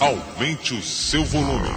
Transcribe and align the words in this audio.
Aumente 0.00 0.74
o 0.74 0.82
seu 0.82 1.24
volume. 1.24 1.68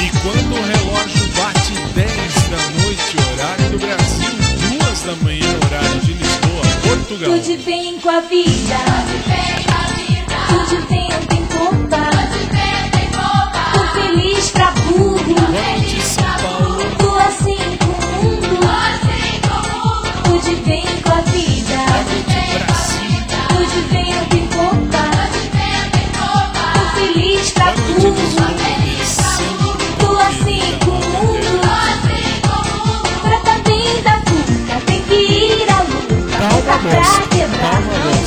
E 0.00 0.10
quando 0.20 0.52
o 0.52 0.62
relógio 0.62 1.26
bate 1.36 1.74
10 1.94 2.48
da 2.48 2.82
noite, 2.82 3.16
horário 3.32 3.70
do 3.70 3.78
Brasil, 3.78 4.78
2 4.78 5.00
da 5.02 5.16
manhã, 5.24 5.58
horário 5.66 6.00
de 6.00 6.12
Lisboa, 6.12 6.62
Portugal. 6.82 7.38
Tudo 7.38 7.64
bem 7.64 8.00
com 8.00 8.10
a 8.10 8.20
vida. 8.20 8.76
Tudo 9.06 9.75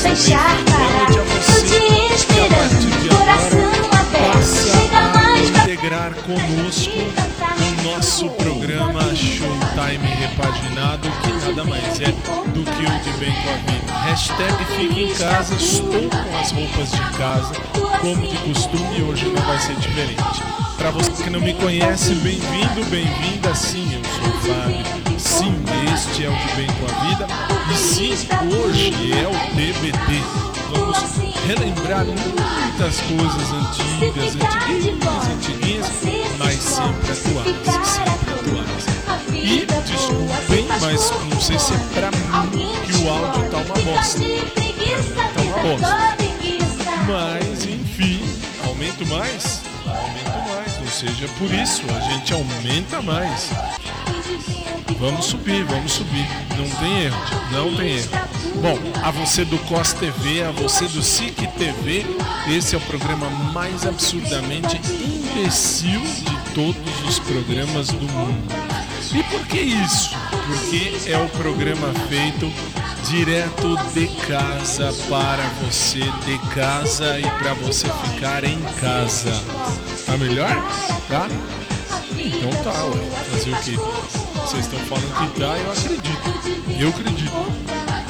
deixar 0.09 0.57
Boa 0.65 0.77
parar. 0.77 0.99
noite 0.99 1.19
a 1.19 1.23
você. 1.23 1.61
Tô 1.61 1.65
te 1.65 2.13
esperando, 2.13 3.17
coração 3.17 3.71
aberto. 3.99 4.47
Chega 4.71 5.01
mais 5.13 5.49
pra 5.49 5.63
integrar 5.63 6.13
conosco 6.13 6.99
o 7.59 7.83
nosso 7.83 8.29
programa 8.31 9.01
Showtime 9.15 10.07
Repaginado, 10.07 11.09
que 11.21 11.31
nada 11.45 11.63
mais 11.63 12.01
é 12.01 12.11
do 12.51 12.63
que 12.63 12.85
o 12.85 12.99
de 13.03 13.17
bem 13.19 13.31
com 13.31 13.49
a 13.49 13.71
vida. 13.71 13.93
Hashtag 14.05 14.65
fique 14.65 15.03
em 15.03 15.13
casa, 15.13 15.55
estou 15.55 16.09
com 16.09 16.37
as 16.37 16.51
roupas 16.51 16.91
de 16.91 17.17
casa, 17.17 17.53
como 18.01 18.27
de 18.27 18.37
costume, 18.37 19.03
hoje 19.03 19.25
não 19.25 19.41
vai 19.41 19.59
ser 19.59 19.75
diferente. 19.75 20.23
Para 20.77 20.91
você 20.91 21.23
que 21.23 21.29
não 21.29 21.41
me 21.41 21.53
conhece, 21.53 22.15
bem-vindo, 22.15 22.85
bem-vinda. 22.89 23.53
Sim, 23.53 23.93
eu 23.93 24.01
sou 24.03 24.29
o 24.29 24.41
Fábio. 24.41 25.08
Sim, 25.39 25.55
este 25.93 26.25
é 26.25 26.29
o 26.29 26.33
de 26.33 26.53
bem 26.57 26.67
com 26.67 26.85
a 26.85 26.89
vida. 27.05 27.25
E 27.71 27.77
sim, 27.77 28.11
hoje 28.11 28.91
é 29.13 29.25
o 29.25 29.31
TBT. 29.55 30.21
Vamos 30.69 30.97
relembrar 31.47 32.05
muitas 32.05 32.99
coisas 32.99 33.49
antigas, 33.53 34.35
antiguinhas, 34.35 35.27
antiguinhas, 35.29 35.87
mas 36.37 36.55
sempre 36.55 37.13
atuais, 37.13 37.87
sempre 37.87 38.33
atuais. 38.33 38.83
E 39.33 39.65
desculpem, 39.89 40.67
mas 40.81 41.09
não 41.31 41.39
sei 41.39 41.57
se 41.57 41.73
é 41.73 41.77
pra 41.93 42.11
mim 42.11 42.73
que 42.85 42.95
o 42.97 43.09
áudio 43.09 43.49
tá 43.49 43.57
uma 43.59 43.75
bosta. 43.75 44.19
Tá 44.19 45.41
uma 45.41 45.57
bosta. 45.63 45.97
Mas 47.07 47.65
enfim, 47.65 48.21
aumento 48.67 49.05
mais? 49.07 49.61
Aumento 49.85 50.37
mais, 50.49 50.68
seja, 50.89 51.27
por 51.37 51.53
isso 51.53 51.83
a 51.95 51.99
gente 52.01 52.33
aumenta 52.33 53.01
mais. 53.01 53.49
Vamos 54.97 55.25
subir, 55.25 55.63
vamos 55.63 55.93
subir. 55.93 56.27
Não 56.57 56.69
tem 56.77 57.03
erro, 57.03 57.17
não 57.51 57.75
tem 57.75 57.97
erro. 57.97 58.09
Bom, 58.61 58.77
a 59.01 59.11
você 59.11 59.45
do 59.45 59.57
COS 59.59 59.93
TV, 59.93 60.43
a 60.43 60.51
você 60.51 60.85
do 60.87 61.01
SIC 61.01 61.47
TV, 61.57 62.05
esse 62.49 62.75
é 62.75 62.77
o 62.77 62.81
programa 62.81 63.29
mais 63.53 63.85
absurdamente 63.85 64.75
imbecil 64.77 66.01
de 66.01 66.53
todos 66.53 67.07
os 67.07 67.19
programas 67.19 67.87
do 67.87 68.11
mundo. 68.11 68.53
E 69.13 69.23
por 69.23 69.47
que 69.47 69.59
isso? 69.59 70.09
Porque 70.47 71.09
é 71.09 71.17
o 71.17 71.29
programa 71.29 71.93
feito 72.09 72.51
direto 73.09 73.77
de 73.93 74.07
casa 74.27 74.93
para 75.07 75.43
você, 75.61 75.99
de 75.99 76.37
casa 76.53 77.17
e 77.19 77.23
para 77.23 77.53
você 77.53 77.87
ficar 77.87 78.43
em 78.43 78.59
casa. 78.81 79.31
Tá 80.09 80.17
melhor? 80.17 80.49
Tá? 81.07 81.27
Então 82.17 82.49
tá, 82.63 82.83
ué. 82.85 82.97
Fazer 83.29 83.51
o 83.51 83.57
quê? 83.57 83.77
Vocês 84.41 84.65
estão 84.65 84.79
falando 84.79 85.13
que 85.13 85.39
tá, 85.39 85.55
eu 85.55 85.71
acredito. 85.71 86.81
Eu 86.81 86.89
acredito. 86.89 87.31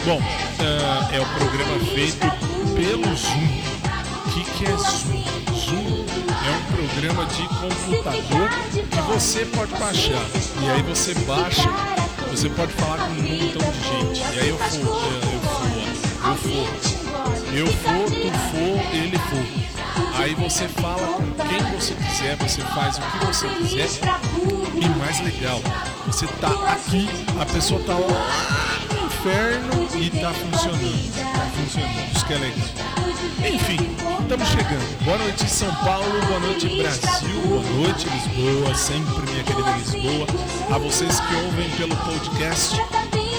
Bom, 0.06 0.22
ah, 0.62 1.10
é 1.12 1.20
o 1.20 1.26
programa 1.26 1.78
feito 1.94 2.26
pelo 2.74 3.16
Zoom. 3.18 3.50
O 4.26 4.32
que, 4.32 4.44
que 4.46 4.66
é 4.66 4.78
Zoom? 4.78 5.24
Zoom 5.54 6.06
é 6.48 6.52
um 6.52 6.64
programa 6.74 7.26
de 7.26 7.44
computador 7.50 8.50
que 8.72 9.02
você 9.02 9.46
pode 9.48 9.74
baixar. 9.74 10.26
E 10.62 10.70
aí 10.70 10.82
você 10.84 11.14
baixa, 11.26 11.70
você 12.32 12.48
pode 12.48 12.72
falar 12.76 13.00
com 13.00 13.12
um 13.12 13.24
montão 13.24 13.72
de 13.74 13.82
gente. 13.82 14.36
E 14.36 14.40
aí 14.40 14.48
eu 14.48 14.56
eh, 14.56 14.70
eu 16.24 16.36
for, 16.38 16.94
eu 16.94 16.99
eu 17.54 17.68
for, 17.68 18.06
tu 18.06 18.32
for, 18.52 18.96
ele 18.96 19.18
for. 19.18 19.70
Aí 20.20 20.36
você 20.36 20.68
fala 20.68 21.08
com 21.08 21.24
quem 21.48 21.64
você 21.72 21.94
quiser, 21.94 22.36
você 22.38 22.62
faz 22.62 22.98
o 22.98 23.02
que 23.02 23.26
você 23.26 23.48
quiser. 23.50 23.90
E 24.76 24.90
mais 24.98 25.20
legal, 25.22 25.62
você 26.06 26.28
tá 26.28 26.50
aqui, 26.72 27.10
a 27.40 27.46
pessoa 27.46 27.82
tá 27.84 27.94
lá 27.94 28.80
no 28.94 29.06
inferno 29.06 29.88
e 29.98 30.10
tá 30.10 30.34
funcionando. 30.34 31.14
Tá 31.34 31.48
funcionando, 31.56 32.16
isso 32.16 32.26
que 32.26 32.34
é 32.34 32.38
legal. 32.38 32.68
Enfim, 33.40 33.78
estamos 34.22 34.48
chegando. 34.50 35.06
Boa 35.06 35.18
noite 35.18 35.50
São 35.50 35.74
Paulo, 35.76 36.22
boa 36.28 36.40
noite 36.42 36.68
Brasil, 36.78 37.42
boa 37.48 37.64
noite 37.64 38.08
Lisboa, 38.10 38.76
sempre 38.76 39.32
minha 39.32 39.44
querida 39.44 39.72
Lisboa. 39.72 40.28
A 40.70 40.78
vocês 40.78 41.20
que 41.22 41.36
ouvem 41.36 41.70
pelo 41.72 41.96
podcast, 41.96 42.76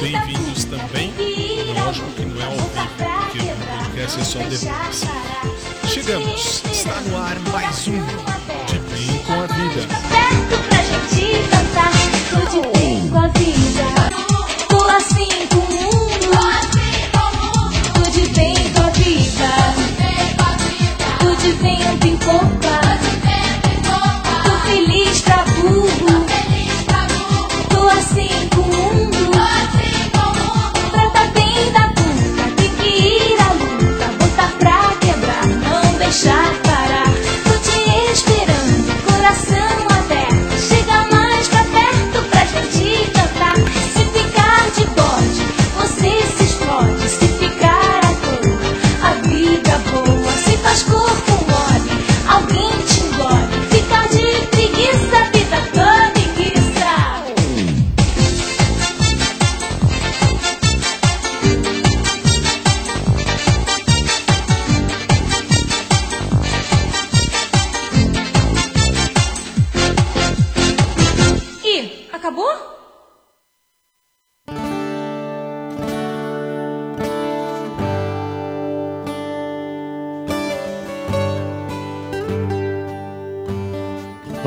bem-vindos 0.00 0.64
também. 0.64 1.12
Lógico 1.84 2.10
que 2.12 2.24
não 2.24 2.40
é 2.40 2.44
ao 2.46 2.52
vivo, 2.52 3.10
porque 3.20 3.59
podcast 4.00 4.20
é 4.20 4.24
só 4.24 4.38
depois. 4.38 5.04
Chegamos, 5.92 6.62
está 6.72 7.00
no 7.02 7.16
ar 7.16 7.38
mais 7.50 7.86
um 7.88 8.00
De 8.66 8.78
Bem 8.78 9.18
com 9.24 9.32
a 9.34 9.46
Vida. 9.46 10.29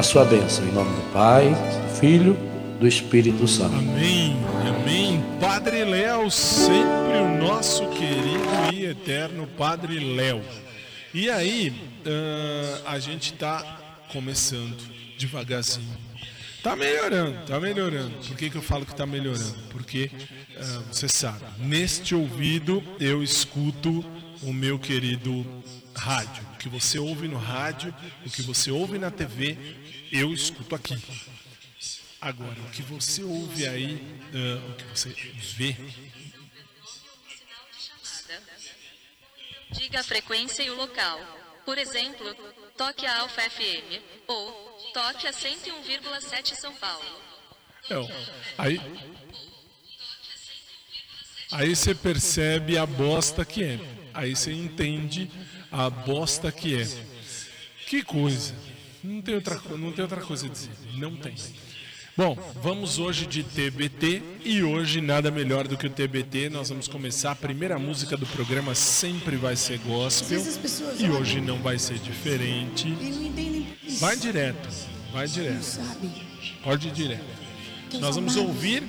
a 0.00 0.02
sua 0.02 0.24
bênção. 0.24 0.66
Em 0.66 0.72
nome 0.72 0.96
do 0.96 1.12
Pai, 1.12 1.50
do 1.50 2.00
Filho, 2.00 2.34
do 2.80 2.88
Espírito 2.88 3.46
Santo. 3.46 3.74
Amém, 3.74 4.34
amém. 4.66 5.22
Padre 5.38 5.84
Léo, 5.84 6.30
sempre 6.30 7.18
o 7.18 7.38
nosso 7.38 7.86
querido 7.90 8.72
e 8.72 8.86
eterno 8.86 9.46
Padre 9.58 9.98
Léo. 9.98 10.40
E 11.12 11.28
aí, 11.28 11.74
ah, 12.06 12.92
a 12.92 12.98
gente 12.98 13.34
está 13.34 13.62
começando 14.10 14.78
devagarzinho. 15.18 15.94
Tá 16.62 16.74
melhorando, 16.74 17.36
tá 17.46 17.60
melhorando. 17.60 18.16
Por 18.26 18.38
que, 18.38 18.48
que 18.48 18.56
eu 18.56 18.62
falo 18.62 18.86
que 18.86 18.94
tá 18.94 19.04
melhorando? 19.04 19.54
Porque 19.68 20.10
ah, 20.56 20.82
você 20.90 21.08
sabe, 21.08 21.44
neste 21.58 22.14
ouvido 22.14 22.82
eu 22.98 23.22
escuto 23.22 24.02
o 24.42 24.50
meu 24.50 24.78
querido 24.78 25.44
rádio. 25.94 26.42
O 26.54 26.56
que 26.56 26.68
você 26.68 26.98
ouve 26.98 27.28
no 27.28 27.36
rádio, 27.36 27.94
o 28.24 28.30
que 28.30 28.42
você 28.42 28.70
ouve 28.70 28.98
na 28.98 29.10
TV, 29.10 29.58
eu 30.12 30.32
escuto 30.32 30.74
aqui. 30.74 30.98
Agora, 32.20 32.60
o 32.60 32.70
que 32.70 32.82
você 32.82 33.22
ouve 33.22 33.66
aí, 33.66 34.02
ah, 34.34 34.70
o 34.70 34.74
que 34.74 34.84
você 34.84 35.08
vê, 35.56 35.76
Diga 39.72 40.00
a 40.00 40.04
frequência 40.04 40.62
e 40.62 40.70
o 40.70 40.76
local. 40.76 41.20
Por 41.64 41.78
exemplo, 41.78 42.34
toque 42.76 43.06
a 43.06 43.20
Alfa 43.20 43.42
FM 43.48 44.02
ou 44.26 44.52
toque 44.92 45.26
a 45.26 45.32
101,7 45.32 46.54
São 46.56 46.74
Paulo. 46.74 47.22
Não. 47.88 48.08
Aí, 48.58 48.80
aí 51.52 51.74
você 51.74 51.94
percebe 51.94 52.76
a 52.76 52.84
bosta 52.84 53.44
que 53.44 53.62
é. 53.62 53.78
Aí 54.12 54.34
você 54.34 54.52
entende 54.52 55.30
a 55.70 55.88
bosta 55.88 56.50
que 56.50 56.80
é. 56.80 56.86
Que 57.86 58.02
coisa. 58.02 58.54
Não 59.02 59.22
tem 59.22 59.34
outra, 59.34 59.60
não 59.78 59.92
tem 59.92 60.02
outra 60.02 60.20
coisa 60.20 60.46
a 60.46 60.48
dizer. 60.48 60.70
Não 60.96 61.16
tem. 61.16 61.34
Bom, 62.16 62.36
vamos 62.62 62.98
hoje 62.98 63.24
de 63.24 63.42
TBT 63.42 64.22
e 64.44 64.62
hoje 64.62 65.00
nada 65.00 65.30
melhor 65.30 65.66
do 65.66 65.76
que 65.76 65.86
o 65.86 65.90
TBT. 65.90 66.50
Nós 66.50 66.68
vamos 66.68 66.86
começar 66.86 67.30
a 67.30 67.34
primeira 67.34 67.78
música 67.78 68.16
do 68.16 68.26
programa 68.26 68.74
sempre 68.74 69.36
vai 69.36 69.56
ser 69.56 69.78
gospel 69.78 70.42
e 70.98 71.08
hoje 71.08 71.40
não 71.40 71.62
vai 71.62 71.78
ser 71.78 71.98
diferente. 71.98 72.88
Vai 73.98 74.16
direto, 74.16 74.68
vai 75.12 75.26
direto. 75.26 75.80
Pode 76.62 76.88
ir 76.88 76.92
direto. 76.92 77.24
Teus 77.88 78.02
Nós 78.02 78.14
vamos 78.16 78.36
ouvir 78.36 78.82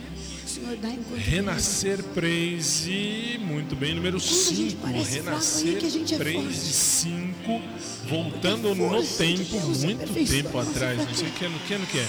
Senhor 0.51 0.75
dá 0.77 0.89
enquanto 0.89 1.17
Renascer 1.17 2.03
Praise, 2.13 3.39
muito 3.41 3.73
bem, 3.73 3.95
número 3.95 4.19
Quando 4.19 4.31
a 4.31 4.53
gente 4.53 4.71
5. 4.71 4.81
parece 4.81 5.21
fraco, 5.21 5.29
Renascer 5.29 5.77
é 5.77 6.17
Praise 6.17 6.43
forte. 6.43 6.73
5, 6.73 7.61
voltando 8.09 8.75
no 8.75 9.03
tempo, 9.03 9.59
muito 9.79 10.27
tempo 10.29 10.59
atrás. 10.59 10.97
Não 10.97 11.13
sei 11.13 11.29
que 11.29 11.45
ano, 11.45 11.59
que 11.65 11.73
ano 11.73 11.85
que 11.87 11.99
é. 11.99 12.07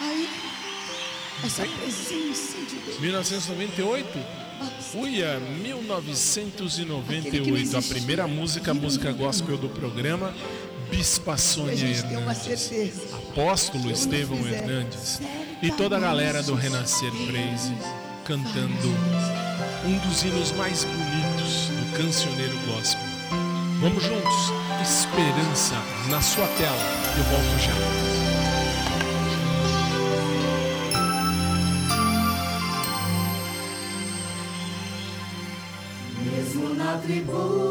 Aí, 0.00 0.28
essa 1.44 1.64
presença 1.64 2.58
de 2.68 2.76
Deus. 2.76 3.00
1998? 3.00 4.18
Basta. 4.58 4.98
Uia, 4.98 5.36
Aquele 5.36 5.54
que 5.62 6.84
não 6.84 7.00
1998. 7.00 7.76
A 7.78 7.82
primeira 7.82 8.28
música, 8.28 8.72
a 8.72 8.74
música 8.74 9.12
gospel 9.12 9.56
do 9.56 9.70
programa, 9.70 10.34
Bispa 10.90 11.38
Sônia 11.38 11.86
Hernandes. 11.86 12.70
Apóstolo 13.14 13.84
não 13.84 13.90
Estevão 13.90 14.46
Hernandes 14.46 15.20
e 15.60 15.70
toda 15.72 15.96
a 15.96 16.00
galera 16.00 16.42
do 16.42 16.54
Renascer 16.54 17.10
Praise 17.26 17.74
cantando 18.24 18.88
um 19.84 19.98
dos 20.06 20.22
hinos 20.22 20.52
mais 20.52 20.84
bonitos 20.84 21.68
do 21.68 21.96
cancioneiro 21.96 22.56
gospel. 22.66 23.00
Vamos 23.80 24.02
juntos, 24.02 24.52
esperança 24.82 25.74
na 26.10 26.20
sua 26.20 26.46
tela. 26.58 26.76
Eu 27.16 27.24
volto 27.24 27.58
já. 27.58 27.72
Mesmo 36.22 36.74
na 36.74 36.98
tribulação, 36.98 37.67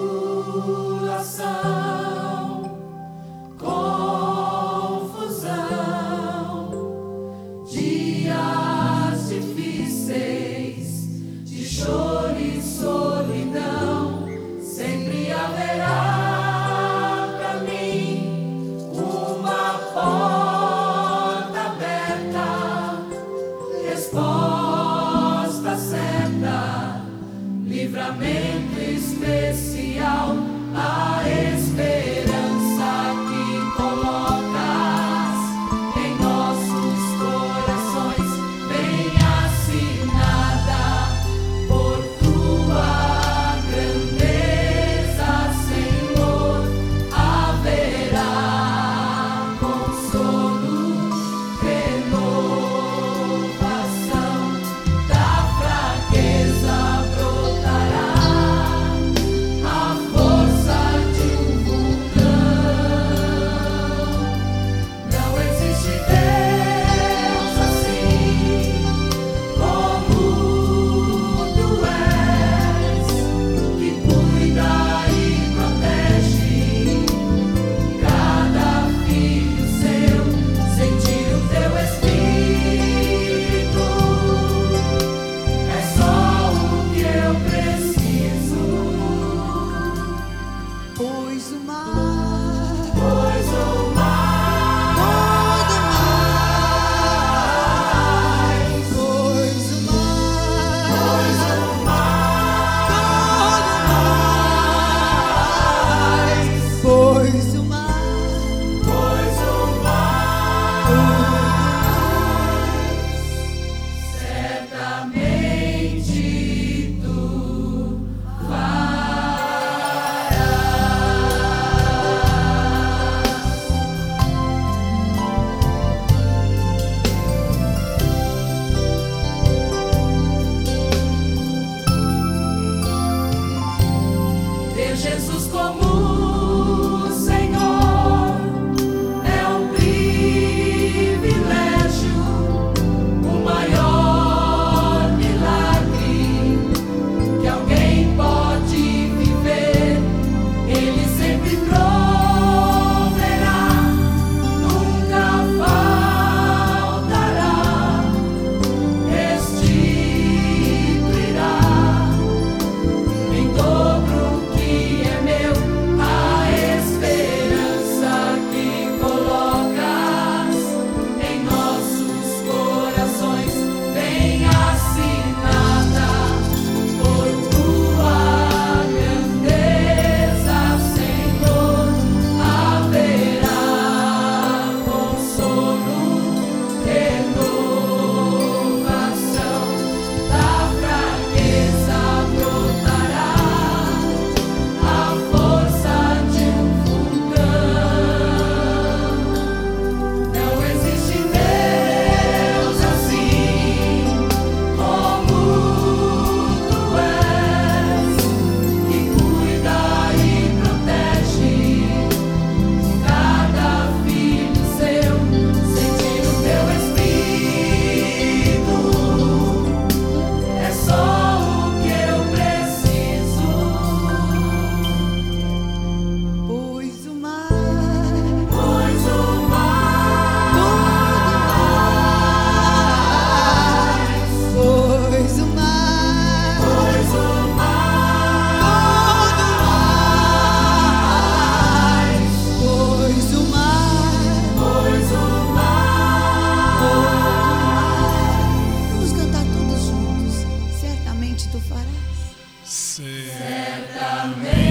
Certamente. 252.97 254.66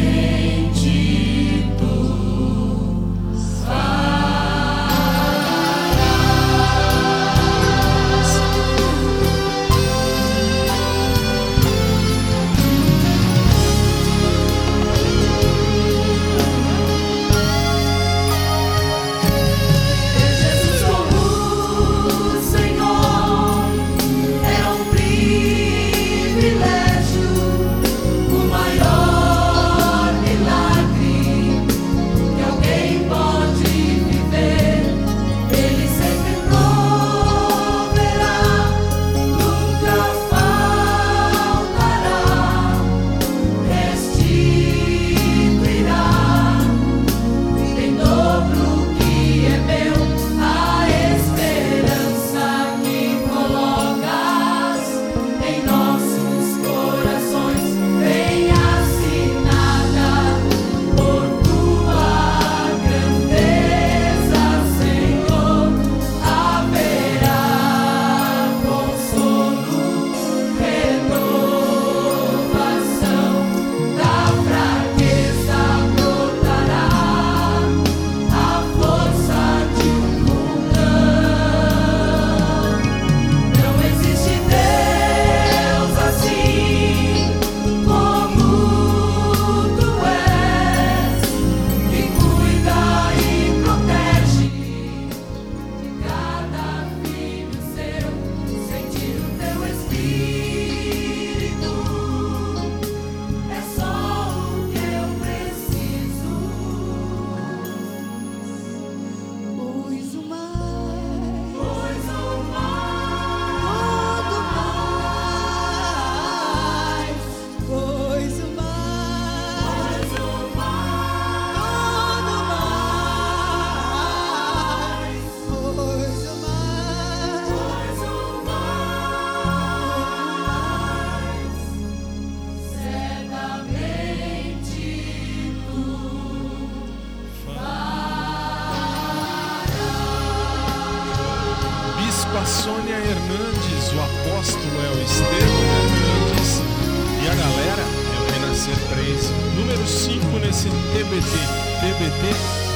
3, 148.89 149.31
número 149.57 149.87
5 149.87 150.27
nesse 150.39 150.69
TBT, 150.69 151.35
TBT 151.81 152.23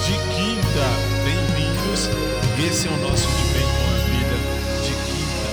de 0.07 0.15
quinta. 0.35 0.87
Bem-vindos, 1.25 2.09
esse 2.69 2.89
é 2.89 2.91
o 2.91 2.97
nosso 2.97 3.29
De 3.29 3.45
Bem 3.53 3.63
com 3.63 3.87
a 3.87 3.99
Vida 4.11 4.37
de 4.83 4.93
quinta, 5.07 5.49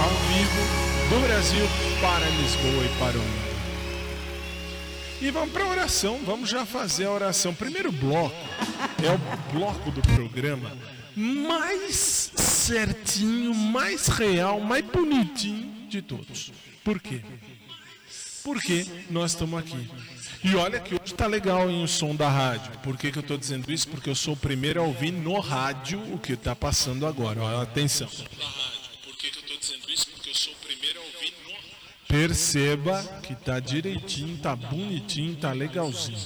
ao 0.00 0.12
vivo 0.28 0.62
do 1.10 1.26
Brasil 1.26 1.66
para 2.00 2.28
Lisboa 2.30 2.84
e 2.84 2.98
para 3.00 3.18
o 3.18 3.20
mundo. 3.20 3.54
E 5.20 5.30
vamos 5.30 5.52
para 5.52 5.64
a 5.64 5.68
oração, 5.68 6.20
vamos 6.24 6.48
já 6.48 6.64
fazer 6.64 7.06
a 7.06 7.10
oração. 7.10 7.52
Primeiro 7.52 7.90
bloco 7.90 8.36
é 9.02 9.10
o 9.10 9.58
bloco 9.58 9.90
do 9.90 10.02
programa 10.02 10.70
mais 11.16 12.30
certinho, 12.36 13.52
mais 13.54 14.06
real, 14.06 14.60
mais 14.60 14.84
bonitinho 14.84 15.88
de 15.88 16.00
todos. 16.00 16.52
Por 16.84 17.00
quê? 17.00 17.22
Porque 18.44 18.86
nós 19.08 19.30
estamos 19.30 19.58
aqui. 19.58 19.88
E 20.44 20.54
olha 20.54 20.78
que 20.78 20.94
hoje 20.94 21.14
tá 21.14 21.26
legal 21.26 21.70
em 21.70 21.82
o 21.82 21.88
som 21.88 22.14
da 22.14 22.28
rádio. 22.28 22.70
Por 22.82 22.98
que, 22.98 23.10
que 23.10 23.16
eu 23.16 23.22
estou 23.22 23.38
dizendo 23.38 23.72
isso? 23.72 23.88
Porque 23.88 24.10
eu 24.10 24.14
sou 24.14 24.34
o 24.34 24.36
primeiro 24.36 24.82
a 24.82 24.84
ouvir 24.84 25.10
no 25.10 25.40
rádio 25.40 25.98
o 26.12 26.18
que 26.18 26.34
está 26.34 26.54
passando 26.54 27.06
agora. 27.06 27.40
Olha, 27.40 27.62
atenção. 27.62 28.08
Perceba 32.06 33.02
que 33.22 33.34
tá 33.34 33.58
direitinho, 33.58 34.36
tá 34.36 34.54
bonitinho, 34.54 35.34
tá 35.36 35.50
legalzinho. 35.52 36.18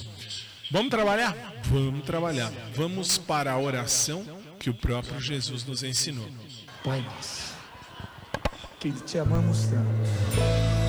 Vamos 0.69 0.89
trabalhar? 0.89 1.35
Vamos 1.63 2.03
trabalhar. 2.03 2.51
Vamos 2.75 3.17
para 3.17 3.53
a 3.53 3.57
oração 3.57 4.25
que 4.59 4.69
o 4.69 4.73
próprio 4.73 5.19
Jesus 5.21 5.63
nos 5.63 5.81
ensinou. 5.83 6.29
Pai 6.83 7.01
nosso, 7.01 7.53
que 8.79 8.91
te 8.91 9.17
amamos 9.17 9.67
tanto. 9.67 10.88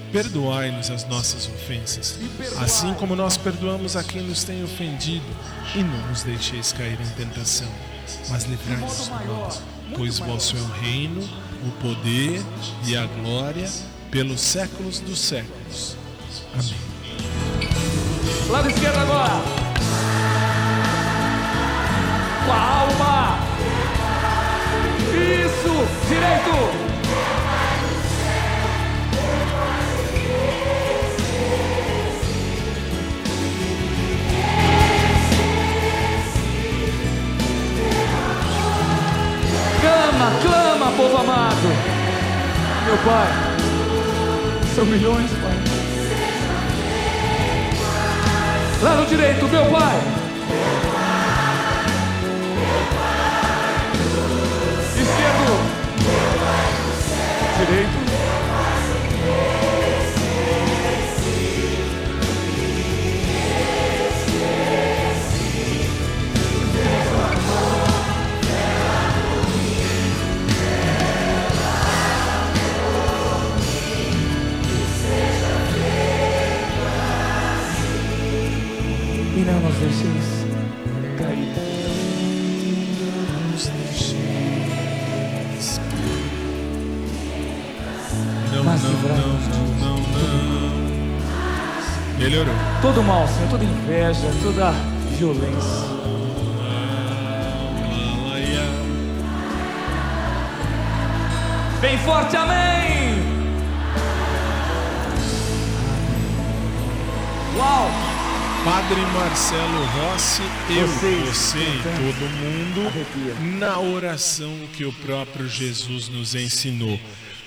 Perdoai-nos 0.11 0.89
as 0.89 1.07
nossas 1.07 1.47
ofensas, 1.47 2.19
assim 2.59 2.93
como 2.95 3.15
nós 3.15 3.37
perdoamos 3.37 3.95
a 3.95 4.03
quem 4.03 4.21
nos 4.21 4.43
tem 4.43 4.63
ofendido, 4.63 5.25
e 5.73 5.81
não 5.81 6.07
nos 6.09 6.23
deixeis 6.23 6.73
cair 6.73 6.99
em 6.99 7.09
tentação, 7.11 7.69
mas 8.29 8.43
livrai-nos 8.43 9.07
do 9.07 9.11
mal, 9.11 9.51
pois 9.95 10.19
vosso 10.19 10.57
é 10.57 10.59
o 10.59 10.67
reino, 10.81 11.21
o 11.65 11.71
poder 11.81 12.41
e 12.85 12.97
a 12.97 13.05
glória 13.05 13.69
pelos 14.09 14.41
séculos 14.41 14.99
dos 14.99 15.19
séculos. 15.19 15.95
Amém. 16.53 16.75
Lado 18.49 18.69
esquerdo 18.69 18.97
agora. 18.97 19.41
Com 22.45 22.51
a 22.51 22.59
alma. 22.59 23.39
Isso. 25.13 26.09
Direito. 26.09 26.90
Clama, 40.21 40.39
clama, 40.39 40.91
povo 40.91 41.17
amado. 41.17 41.67
Meu 42.85 42.97
Pai. 42.97 43.27
São 44.75 44.85
milhões, 44.85 45.31
Pai. 45.31 45.57
Lado 48.83 49.07
direito, 49.07 49.47
meu 49.47 49.65
pai. 49.65 49.99
E 79.83 79.87
não 83.31 83.41
nos 83.51 83.65
deixeis 83.67 85.79
cair. 85.79 86.31
Não, 88.53 88.63
Mas 88.63 88.83
não, 88.83 88.91
não, 88.91 88.99
não, 89.79 89.97
não. 89.97 90.01
Melhorou. 92.19 92.53
Todo 92.83 93.01
mal, 93.01 93.27
Senhor, 93.27 93.49
toda 93.49 93.63
inveja, 93.63 94.31
toda 94.43 94.69
violência. 95.17 95.89
Bem 101.81 101.97
forte, 101.97 102.37
amém! 102.37 103.19
Uau! 107.57 108.00
Padre 108.63 109.01
Marcelo 109.13 109.85
Rossi, 109.85 110.41
eu, 110.69 110.87
Vocês 110.87 111.27
você 111.27 111.57
e 111.57 111.81
todo 111.83 112.29
mundo 112.29 112.87
Arrepia. 112.87 113.33
na 113.57 113.79
oração 113.79 114.55
que 114.75 114.85
o 114.85 114.93
próprio 114.93 115.49
Jesus 115.49 116.07
nos 116.09 116.35
ensinou. 116.35 116.99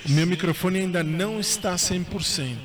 O 0.05 0.11
meu 0.11 0.27
microfone 0.27 0.79
ainda 0.79 1.03
não 1.03 1.39
está 1.39 1.75
100%. 1.75 2.57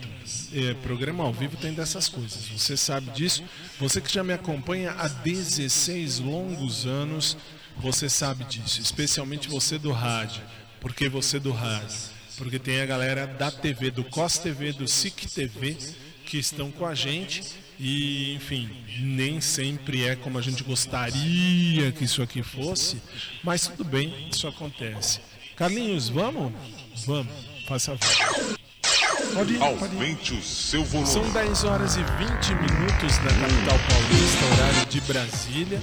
eh, 0.52 0.74
programa 0.82 1.22
ao 1.22 1.32
vivo 1.32 1.56
tem 1.56 1.72
dessas 1.72 2.08
coisas. 2.08 2.48
Você 2.48 2.76
sabe 2.76 3.10
disso. 3.12 3.44
Você 3.78 4.00
que 4.00 4.12
já 4.12 4.24
me 4.24 4.32
acompanha 4.32 4.92
há 4.98 5.06
16 5.06 6.18
longos 6.18 6.86
anos, 6.86 7.36
você 7.78 8.08
sabe 8.08 8.44
disso. 8.44 8.80
Especialmente 8.80 9.48
você 9.48 9.78
do 9.78 9.92
rádio. 9.92 10.42
Por 10.80 10.92
que 10.92 11.08
você 11.08 11.38
do 11.38 11.52
rádio? 11.52 11.96
Porque 12.36 12.58
tem 12.58 12.80
a 12.80 12.86
galera 12.86 13.26
da 13.28 13.50
TV, 13.50 13.90
do 13.92 14.02
COS 14.02 14.38
TV, 14.38 14.72
do 14.72 14.88
SIC 14.88 15.26
TV, 15.28 15.76
que 16.30 16.38
estão 16.38 16.70
com 16.70 16.86
a 16.86 16.94
gente. 16.94 17.42
E, 17.78 18.34
enfim, 18.34 18.70
nem 19.00 19.40
sempre 19.40 20.06
é 20.06 20.14
como 20.14 20.38
a 20.38 20.42
gente 20.42 20.62
gostaria 20.62 21.90
que 21.92 22.04
isso 22.04 22.22
aqui 22.22 22.42
fosse, 22.42 23.00
mas 23.42 23.66
tudo 23.66 23.84
bem, 23.84 24.28
isso 24.30 24.46
acontece. 24.46 25.20
Carlinhos, 25.56 26.08
vamos? 26.08 26.52
Vamos, 27.06 27.32
faça 27.66 27.96
favor. 27.96 28.58
Pode 29.34 29.54
ir, 29.54 29.58
pode 29.58 29.94
ir. 29.94 29.96
Aumente 29.96 30.34
o 30.34 30.42
seu 30.42 30.84
volume. 30.84 31.10
São 31.10 31.32
10 31.32 31.64
horas 31.64 31.96
e 31.96 32.02
20 32.02 32.54
minutos 32.54 33.18
na 33.18 33.30
capital 33.30 33.78
paulista, 33.88 34.44
horário 34.52 34.86
de 34.86 35.00
Brasília. 35.00 35.82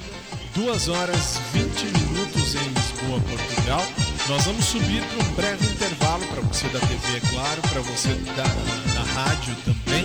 2 0.54 0.88
horas 0.88 1.40
20 1.52 1.84
minutos 1.98 2.54
em 2.54 2.68
Lisboa, 2.68 3.20
Portugal. 3.20 3.82
Nós 4.28 4.44
vamos 4.44 4.64
subir 4.64 5.02
para 5.02 5.24
um 5.24 5.32
breve 5.34 5.66
intervalo 5.66 6.26
para 6.26 6.40
você 6.42 6.68
da 6.68 6.80
TV, 6.80 7.16
é 7.16 7.20
claro, 7.30 7.62
para 7.62 7.80
você 7.80 8.08
da, 8.36 8.44
da 8.92 9.02
rádio 9.12 9.54
também, 9.64 10.04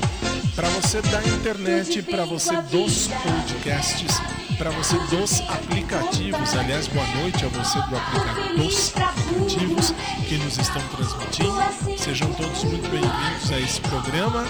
para 0.56 0.70
você 0.70 1.02
da 1.02 1.24
internet, 1.24 2.02
para 2.04 2.26
você 2.26 2.56
dos 2.64 3.08
podcasts, 3.08 4.22
para 4.58 4.70
você 4.72 4.98
dos 5.10 5.42
aplicativos. 5.50 6.56
Aliás, 6.56 6.88
boa 6.88 7.06
noite 7.18 7.44
a 7.46 7.50
você 7.50 7.80
do 7.90 7.98
aplica 7.98 8.54
dos 8.56 8.94
aplicativos 8.96 9.94
que 10.28 10.38
nos 10.38 10.58
estão 10.58 10.82
transmitindo. 10.90 11.98
Sejam 11.98 12.32
todos 12.34 12.64
muito 12.66 12.88
bem-vindos 12.90 13.52
a 13.52 13.60
esse 13.60 13.82
programa. 13.82 14.46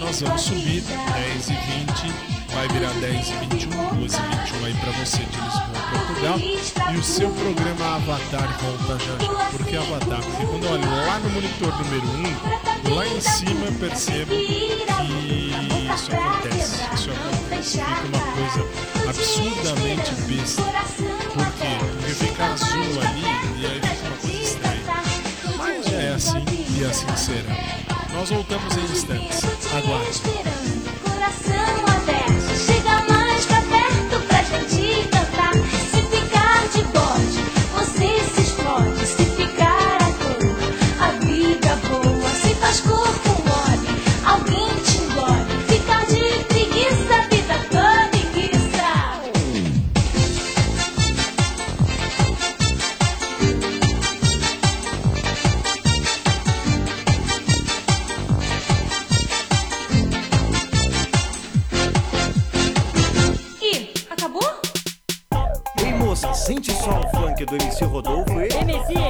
Nós 0.00 0.20
vamos 0.20 0.42
subir 0.42 0.82
10 0.82 1.48
e 1.48 1.54
20 1.54 2.41
vai 2.54 2.68
virar 2.68 2.92
10 2.94 3.28
e 3.28 3.32
21, 3.32 3.94
12 3.96 4.16
e 4.16 4.20
21 4.36 4.64
aí 4.64 4.74
pra 4.74 4.92
você 4.92 5.18
de 5.18 5.40
Lisboa, 5.40 5.82
Portugal. 5.90 6.38
E 6.38 6.96
o 6.96 7.02
seu 7.02 7.28
programa 7.30 7.96
Avatar 7.96 8.58
volta 8.60 8.98
já 9.04 9.18
já. 9.24 9.32
Por 9.50 9.64
que 9.66 9.76
Avatar? 9.76 10.22
Porque 10.22 10.46
quando 10.46 10.64
eu 10.64 10.72
olho 10.72 10.90
lá 11.06 11.18
no 11.18 11.28
monitor 11.30 11.74
número 11.78 12.06
1, 12.90 12.94
lá 12.94 13.06
em 13.06 13.20
cima 13.20 13.66
eu 13.66 13.72
percebo 13.74 14.34
que 14.34 15.52
isso 15.94 16.10
acontece. 16.12 16.80
Isso 16.94 17.10
acontece. 17.10 17.78
Fica 17.78 18.06
uma 18.08 18.20
coisa 18.32 18.64
absurdamente 19.08 20.14
besta. 20.28 20.62
Por 20.62 21.46
quê? 21.52 21.78
Porque 21.80 22.12
fica 22.12 22.44
azul 22.44 23.00
ali 23.00 23.24
e 23.60 23.66
aí 23.66 23.80
fica 23.80 24.06
uma 24.08 24.16
coisa 24.18 24.42
estranha. 24.42 24.82
Mas 25.56 25.86
é 25.92 26.08
assim 26.14 26.44
e 26.78 26.84
assim 26.84 27.16
será. 27.16 27.56
Nós 28.12 28.28
voltamos 28.28 28.76
em 28.76 28.84
instantes. 28.84 29.42
Aguarde. 29.72 30.20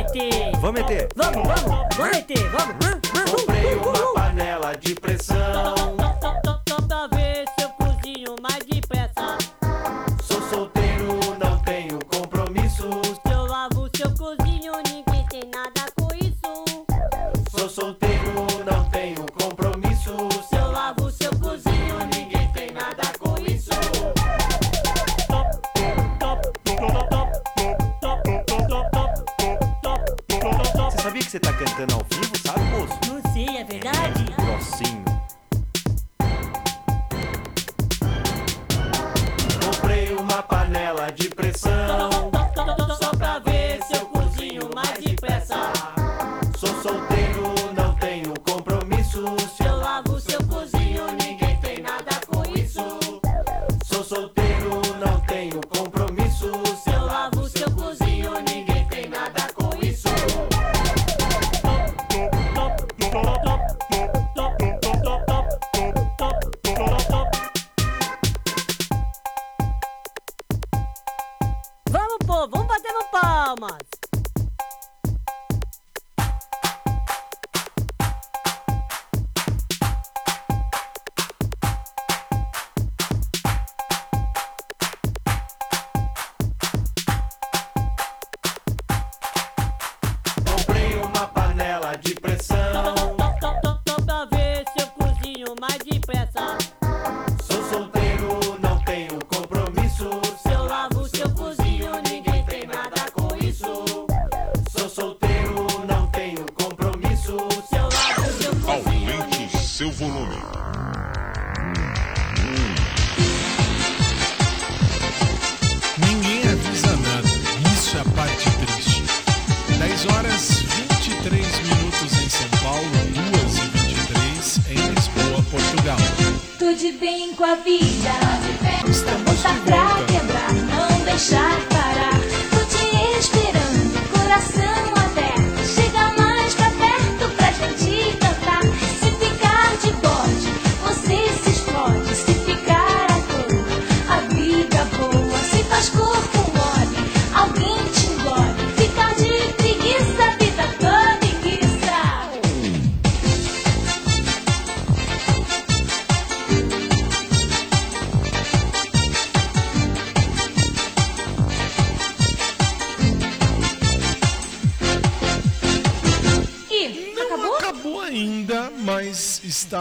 ET. 0.03 0.53
Vamos 0.61 0.73
meter! 0.73 1.09
Vamos, 1.15 1.47
vamos, 1.47 1.88
vamos 1.97 2.17
ET, 2.17 2.31
vamos. 2.53 2.92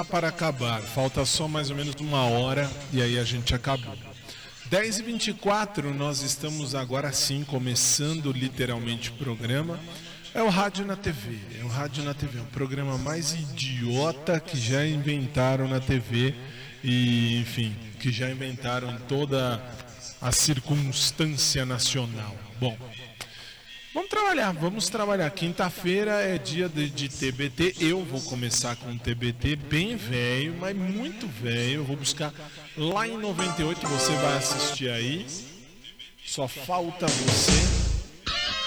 Para 0.03 0.27
acabar. 0.27 0.81
Falta 0.81 1.25
só 1.25 1.47
mais 1.47 1.69
ou 1.69 1.75
menos 1.75 1.95
uma 1.99 2.23
hora 2.23 2.69
e 2.91 3.01
aí 3.01 3.17
a 3.17 3.23
gente 3.23 3.53
acabou. 3.55 3.95
10 4.69 4.99
e 4.99 5.03
24 5.03 5.93
nós 5.93 6.21
estamos 6.21 6.75
agora 6.75 7.11
sim 7.11 7.43
começando 7.43 8.31
literalmente 8.31 9.09
o 9.09 9.13
programa. 9.13 9.79
É 10.33 10.41
o 10.41 10.47
Rádio 10.47 10.85
na 10.85 10.95
TV. 10.95 11.37
É 11.59 11.63
o 11.63 11.67
Rádio 11.67 12.03
na 12.03 12.13
TV, 12.13 12.39
o 12.39 12.45
programa 12.45 12.97
mais 12.97 13.33
idiota 13.33 14.39
que 14.39 14.57
já 14.57 14.85
inventaram 14.87 15.67
na 15.67 15.81
TV 15.81 16.33
e, 16.81 17.41
enfim, 17.41 17.75
que 17.99 18.11
já 18.11 18.29
inventaram 18.29 18.97
toda 19.09 19.61
a 20.21 20.31
circunstância 20.31 21.65
nacional. 21.65 22.35
Bom, 22.59 22.77
Vamos 23.93 24.10
trabalhar, 24.10 24.54
vamos 24.54 24.88
trabalhar. 24.88 25.30
Quinta-feira 25.32 26.13
é 26.21 26.38
dia 26.38 26.69
de, 26.69 26.89
de, 26.89 27.10
TBT. 27.10 27.75
Eu 27.82 28.06
vou 28.06 28.21
começar 28.21 28.73
com 28.77 28.89
um 28.89 28.97
TBT 28.97 29.58
bem 29.58 29.97
velho, 29.97 30.56
mas 30.58 30.73
muito 30.73 31.27
velho. 31.27 31.82
Eu 31.82 31.84
vou 31.84 31.97
buscar 31.97 32.34
lá 32.77 33.06
em 33.06 33.17
98, 33.17 33.86
você 33.88 34.13
vai 34.13 34.38
assistir 34.38 34.89
aí. 34.89 35.27
Só 36.25 36.47
falta 36.47 37.06
você 37.06 37.51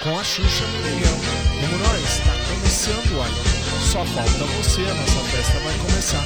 com 0.03 0.19
a 0.19 0.23
Xuxa 0.23 0.67
Meneghel. 0.67 1.17
Como 1.59 1.79
nós, 1.79 2.03
está 2.03 2.33
começando 2.51 3.23
aí. 3.23 3.91
Só 3.91 4.05
falta 4.05 4.45
você, 4.59 4.83
a 4.83 4.95
nossa 4.95 5.21
festa 5.31 5.59
vai 5.61 5.79
começar. 5.79 6.25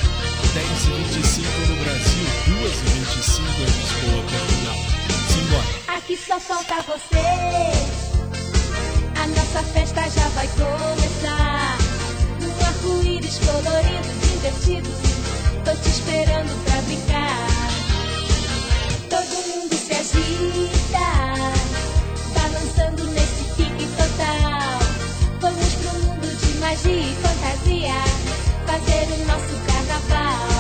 10h25 0.57 1.69
no 1.69 1.77
Brasil, 1.85 2.25
2h25 2.49 3.47
em 3.61 3.71
Lisboa, 3.79 4.23
Portugal. 4.23 4.79
Simbora. 5.31 5.99
Aqui 5.99 6.17
só 6.17 6.41
falta 6.41 6.83
você. 6.83 8.08
A 9.49 9.51
nossa 9.51 9.73
festa 9.73 10.03
já 10.11 10.29
vai 10.29 10.47
começar. 10.49 11.79
Num 12.39 12.67
arco-íris 12.67 13.39
colorido, 13.39 14.09
divertido. 14.21 14.91
Tô 15.65 15.75
te 15.75 15.89
esperando 15.89 16.65
pra 16.65 16.83
brincar. 16.83 17.49
Todo 19.09 19.49
mundo 19.49 19.75
se 19.75 19.93
agita, 19.95 21.09
balançando 22.35 23.05
nesse 23.13 23.45
pique 23.57 23.87
total. 23.97 24.79
Vamos 25.41 25.75
pro 25.77 25.95
mundo 26.03 26.29
de 26.41 26.59
magia 26.59 27.01
e 27.01 27.17
fantasia, 27.17 27.95
fazer 28.67 29.09
o 29.15 29.27
nosso 29.27 29.57
carnaval. 29.67 30.58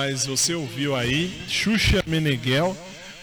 Mas 0.00 0.26
você 0.26 0.54
ouviu 0.54 0.94
aí 0.94 1.28
Xuxa 1.48 2.04
Meneghel 2.06 2.76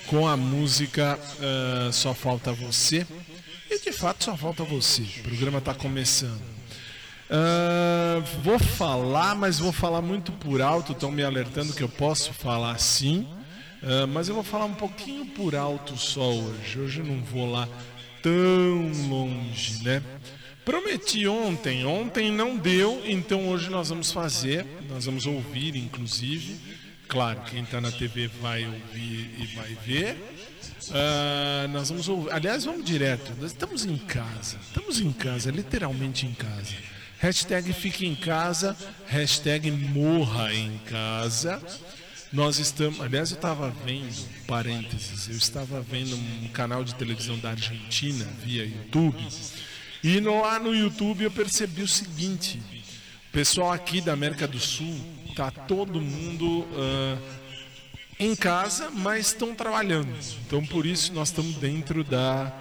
com 0.07 0.27
a 0.27 0.35
música 0.35 1.17
ah, 1.41 1.89
Só 1.89 2.13
Falta 2.13 2.51
Você. 2.51 3.07
E 3.71 3.79
de 3.79 3.93
fato 3.93 4.25
só 4.25 4.35
falta 4.35 4.61
você. 4.65 5.01
O 5.01 5.23
programa 5.23 5.59
está 5.59 5.73
começando. 5.73 6.41
Ah, 7.29 8.21
vou 8.43 8.59
falar, 8.59 9.35
mas 9.35 9.57
vou 9.57 9.71
falar 9.71 10.01
muito 10.01 10.33
por 10.33 10.61
alto. 10.61 10.91
Estão 10.91 11.11
me 11.11 11.23
alertando 11.23 11.71
que 11.71 11.81
eu 11.81 11.87
posso 11.87 12.33
falar 12.33 12.77
sim. 12.77 13.25
Ah, 13.81 14.05
mas 14.05 14.27
eu 14.27 14.35
vou 14.35 14.43
falar 14.43 14.65
um 14.65 14.73
pouquinho 14.73 15.25
por 15.27 15.55
alto 15.55 15.95
só 15.95 16.29
hoje. 16.29 16.77
Hoje 16.77 16.99
eu 16.99 17.05
não 17.05 17.23
vou 17.23 17.49
lá 17.49 17.69
tão 18.21 18.91
longe, 19.07 19.81
né? 19.81 20.03
Prometi 20.65 21.27
ontem, 21.27 21.85
ontem 21.85 22.31
não 22.31 22.57
deu, 22.57 22.99
então 23.05 23.49
hoje 23.49 23.69
nós 23.69 23.89
vamos 23.89 24.11
fazer, 24.11 24.65
nós 24.89 25.05
vamos 25.05 25.27
ouvir, 25.27 25.75
inclusive. 25.75 26.57
Claro, 27.07 27.39
quem 27.43 27.61
está 27.61 27.79
na 27.79 27.91
TV 27.91 28.27
vai 28.41 28.65
ouvir 28.65 29.29
e 29.39 29.45
vai 29.55 29.77
ver. 29.85 30.17
Ah, 30.91 31.67
nós 31.69 31.89
vamos 31.89 32.09
ouvir, 32.09 32.31
aliás, 32.31 32.65
vamos 32.65 32.83
direto. 32.83 33.31
Nós 33.39 33.51
estamos 33.51 33.85
em 33.85 33.95
casa, 33.95 34.57
estamos 34.67 34.99
em 34.99 35.11
casa, 35.11 35.51
literalmente 35.51 36.25
em 36.25 36.33
casa. 36.33 36.73
Hashtag 37.19 37.71
fique 37.71 38.07
em 38.07 38.15
casa, 38.15 38.75
hashtag 39.05 39.69
morra 39.69 40.51
em 40.51 40.79
casa. 40.79 41.61
Nós 42.33 42.57
estamos, 42.57 42.99
aliás, 43.01 43.29
eu 43.29 43.35
estava 43.35 43.69
vendo, 43.85 44.27
parênteses, 44.47 45.29
eu 45.29 45.37
estava 45.37 45.79
vendo 45.81 46.15
um 46.15 46.47
canal 46.49 46.83
de 46.83 46.95
televisão 46.95 47.37
da 47.37 47.51
Argentina 47.51 48.25
via 48.43 48.65
YouTube. 48.65 49.15
E 50.05 50.21
no- 50.21 50.39
lá 50.41 50.59
no 50.59 50.75
YouTube 50.75 51.23
eu 51.23 51.31
percebi 51.31 51.81
o 51.81 51.87
seguinte: 51.87 52.61
o 53.29 53.31
pessoal 53.31 53.71
aqui 53.71 54.01
da 54.01 54.13
América 54.13 54.47
do 54.47 54.59
Sul 54.59 54.95
tá 55.35 55.49
todo 55.49 55.99
mundo 55.99 56.63
ah, 56.75 57.17
em 58.19 58.35
casa, 58.35 58.91
mas 58.91 59.27
estão 59.27 59.55
trabalhando. 59.55 60.07
Então 60.45 60.63
por 60.63 60.85
isso 60.85 61.11
nós 61.11 61.29
estamos 61.29 61.55
dentro 61.55 62.03
da, 62.03 62.53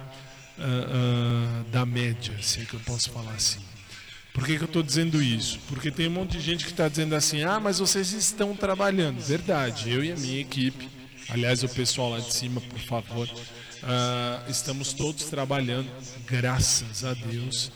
ah, 0.57 0.59
ah, 0.59 1.63
da 1.71 1.85
média, 1.85 2.33
se 2.41 2.61
é 2.61 2.65
que 2.65 2.73
eu 2.73 2.79
posso 2.79 3.11
falar 3.11 3.33
assim. 3.33 3.59
Por 4.33 4.43
que, 4.43 4.57
que 4.57 4.63
eu 4.63 4.65
estou 4.65 4.81
dizendo 4.81 5.21
isso? 5.21 5.59
Porque 5.67 5.91
tem 5.91 6.07
um 6.07 6.11
monte 6.11 6.31
de 6.31 6.41
gente 6.41 6.65
que 6.65 6.71
está 6.71 6.89
dizendo 6.89 7.13
assim: 7.13 7.43
ah, 7.43 7.59
mas 7.59 7.77
vocês 7.77 8.11
estão 8.11 8.55
trabalhando. 8.55 9.19
Verdade, 9.21 9.91
eu 9.91 10.03
e 10.03 10.11
a 10.11 10.15
minha 10.15 10.41
equipe, 10.41 10.89
aliás, 11.29 11.61
o 11.61 11.69
pessoal 11.69 12.09
lá 12.09 12.19
de 12.19 12.33
cima, 12.33 12.59
por 12.59 12.79
favor, 12.79 13.29
ah, 13.85 14.43
estamos 14.47 14.93
todos 14.93 15.25
trabalhando, 15.25 15.89
graças 16.25 17.03
a 17.03 17.13
Deus. 17.13 17.71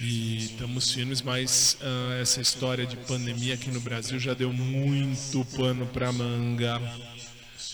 E 0.00 0.38
estamos 0.38 0.90
firmes, 0.92 1.20
mas 1.20 1.76
ah, 1.82 2.18
essa 2.20 2.40
história 2.40 2.86
de 2.86 2.96
pandemia 2.96 3.54
aqui 3.54 3.70
no 3.70 3.80
Brasil 3.80 4.18
já 4.18 4.32
deu 4.32 4.52
muito 4.52 5.44
pano 5.56 5.86
para 5.86 6.10
manga, 6.10 6.80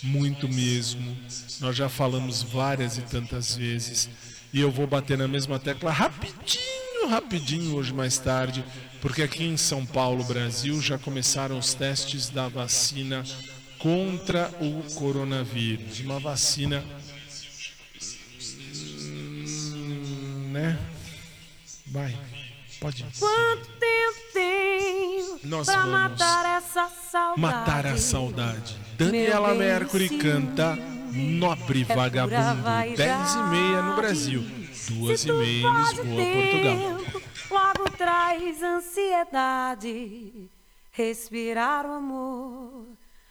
muito 0.02 0.48
mesmo. 0.48 1.16
Nós 1.60 1.76
já 1.76 1.88
falamos 1.88 2.42
várias 2.42 2.98
e 2.98 3.02
tantas 3.02 3.54
vezes, 3.54 4.08
e 4.52 4.60
eu 4.60 4.70
vou 4.70 4.86
bater 4.86 5.16
na 5.16 5.28
mesma 5.28 5.58
tecla 5.58 5.92
rapidinho, 5.92 7.08
rapidinho 7.08 7.76
hoje 7.76 7.92
mais 7.92 8.18
tarde, 8.18 8.64
porque 9.00 9.22
aqui 9.22 9.44
em 9.44 9.56
São 9.56 9.86
Paulo, 9.86 10.24
Brasil, 10.24 10.80
já 10.82 10.98
começaram 10.98 11.56
os 11.56 11.74
testes 11.74 12.28
da 12.28 12.48
vacina 12.48 13.22
contra 13.78 14.50
o 14.60 14.82
coronavírus. 14.94 16.00
Uma 16.00 16.18
vacina, 16.18 16.82
né? 20.56 20.78
Vai, 21.88 22.16
pode 22.80 23.02
ir. 23.02 23.06
Quanto 23.18 23.66
tempo 23.78 24.16
tem 24.32 25.38
Nós 25.44 25.66
pra 25.66 25.76
vamos 25.76 25.92
matar 25.92 26.56
essa 26.56 26.88
saudade? 26.88 27.40
Matar 27.40 27.86
a 27.86 27.96
saudade. 27.98 28.76
Daniela 28.96 29.54
Mercury 29.54 30.08
sim. 30.08 30.18
canta 30.18 30.74
Nobre 31.12 31.84
pura 31.84 31.96
Vagabundo. 31.96 32.62
vaidade. 32.62 32.96
10 32.96 33.34
e 33.34 33.42
meia 33.50 33.82
no 33.82 33.96
Brasil, 33.96 34.42
2 34.90 35.24
e 35.24 35.32
meia 35.32 35.66
em 35.66 35.84
Lisboa, 35.84 36.26
Portugal. 36.32 36.78
logo 37.50 37.90
traz 37.96 38.62
ansiedade. 38.62 40.50
Respirar 40.90 41.84
o 41.86 41.92
amor, 41.92 42.86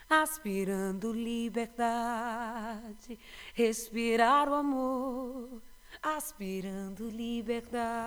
aspirando 0.09 1.11
liberdade. 1.11 3.19
Respirar 3.55 4.47
o 4.49 4.53
amor, 4.53 5.61
aspirando 6.05 7.09
liberdade. 7.09 8.05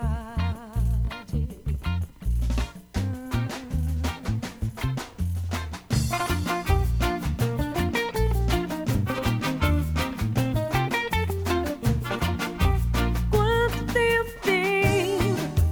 Quanto 13.30 13.92
tempo 13.92 14.30
tem 14.42 15.18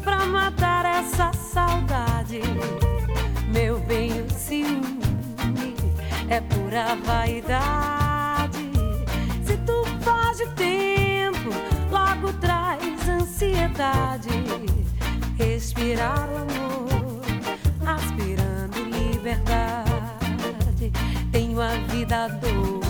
pra 0.03 0.27
matar 0.27 0.85
essa 0.85 1.33
saudade? 1.33 2.41
Meu 3.53 3.79
bem, 3.79 4.11
o 4.23 4.31
ciúme 4.31 5.77
é 6.29 6.41
pura 6.41 6.97
vaidade. 6.97 8.69
Se 9.45 9.57
tu 9.59 9.96
ansiedade. 13.37 14.31
Respirar 15.37 16.27
o 16.31 16.39
amor, 16.39 17.21
aspirando 17.87 18.83
liberdade. 18.85 20.91
Tenho 21.31 21.61
a 21.61 21.75
vida 21.91 22.29
doida, 22.29 22.87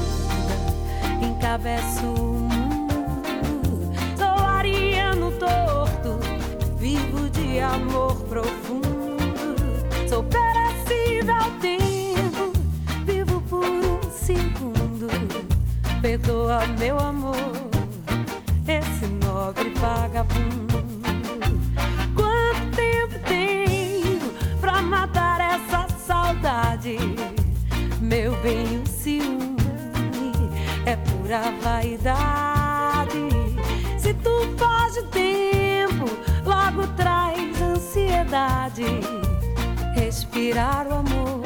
encabeço 1.21 2.07
o 2.07 2.39
mundo. 2.39 3.93
Sou 4.17 4.47
ariano 4.47 5.33
torto, 5.33 6.21
vivo 6.79 7.29
de 7.31 7.59
amor 7.59 8.15
profundo. 8.29 9.17
Sou 10.09 10.23
perecível 10.23 11.35
ao 11.35 11.51
tempo, 11.59 12.53
vivo 13.05 13.41
por 13.43 13.67
um 13.67 14.01
segundo. 14.13 15.09
Perdoa 16.01 16.65
meu 16.79 16.97
amor, 17.01 17.66
esse 18.69 19.07
nobre 19.07 19.71
vagabundo. 19.71 20.85
Quanto 22.15 22.77
tempo 22.77 23.19
tenho 23.27 24.33
pra 24.61 24.83
matar 24.83 25.41
essa 25.41 25.87
saudade? 25.99 26.97
Meu 28.01 28.35
bem, 28.43 28.83
o 28.83 28.87
ciúme 28.87 29.57
é 30.85 30.97
pura 30.97 31.53
vaidade. 31.63 33.29
Se 33.99 34.15
tu 34.15 34.31
foge 34.57 35.03
tempo, 35.11 36.07
logo 36.45 36.87
traz 36.97 37.61
ansiedade. 37.61 38.85
Respirar 39.95 40.87
o 40.89 40.95
amor, 40.95 41.45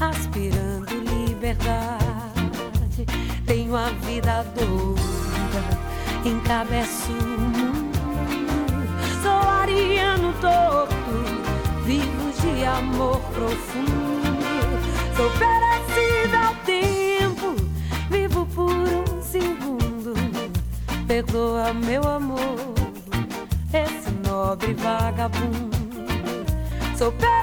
aspirando 0.00 0.92
liberdade. 0.94 2.04
Tenho 3.46 3.76
a 3.76 3.90
vida 3.90 4.44
doida, 4.54 5.23
encabeço 6.28 7.12
o 7.12 7.40
mundo. 7.40 7.94
Sou 9.22 9.48
ariano 9.50 10.32
torto, 10.40 10.94
vivo 11.84 12.32
de 12.40 12.64
amor 12.64 13.20
profundo. 13.32 13.94
Sou 15.16 15.30
perecível 15.30 16.40
ao 16.40 16.54
tempo, 16.64 17.54
vivo 18.10 18.46
por 18.46 18.72
um 18.72 19.22
segundo. 19.22 20.14
Perdoa 21.06 21.72
meu 21.74 22.02
amor, 22.08 22.74
esse 23.72 24.10
nobre 24.26 24.74
vagabundo. 24.74 25.74
Sou 26.96 27.12
perecível 27.12 27.33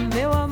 meu 0.00 0.32
amor, 0.32 0.43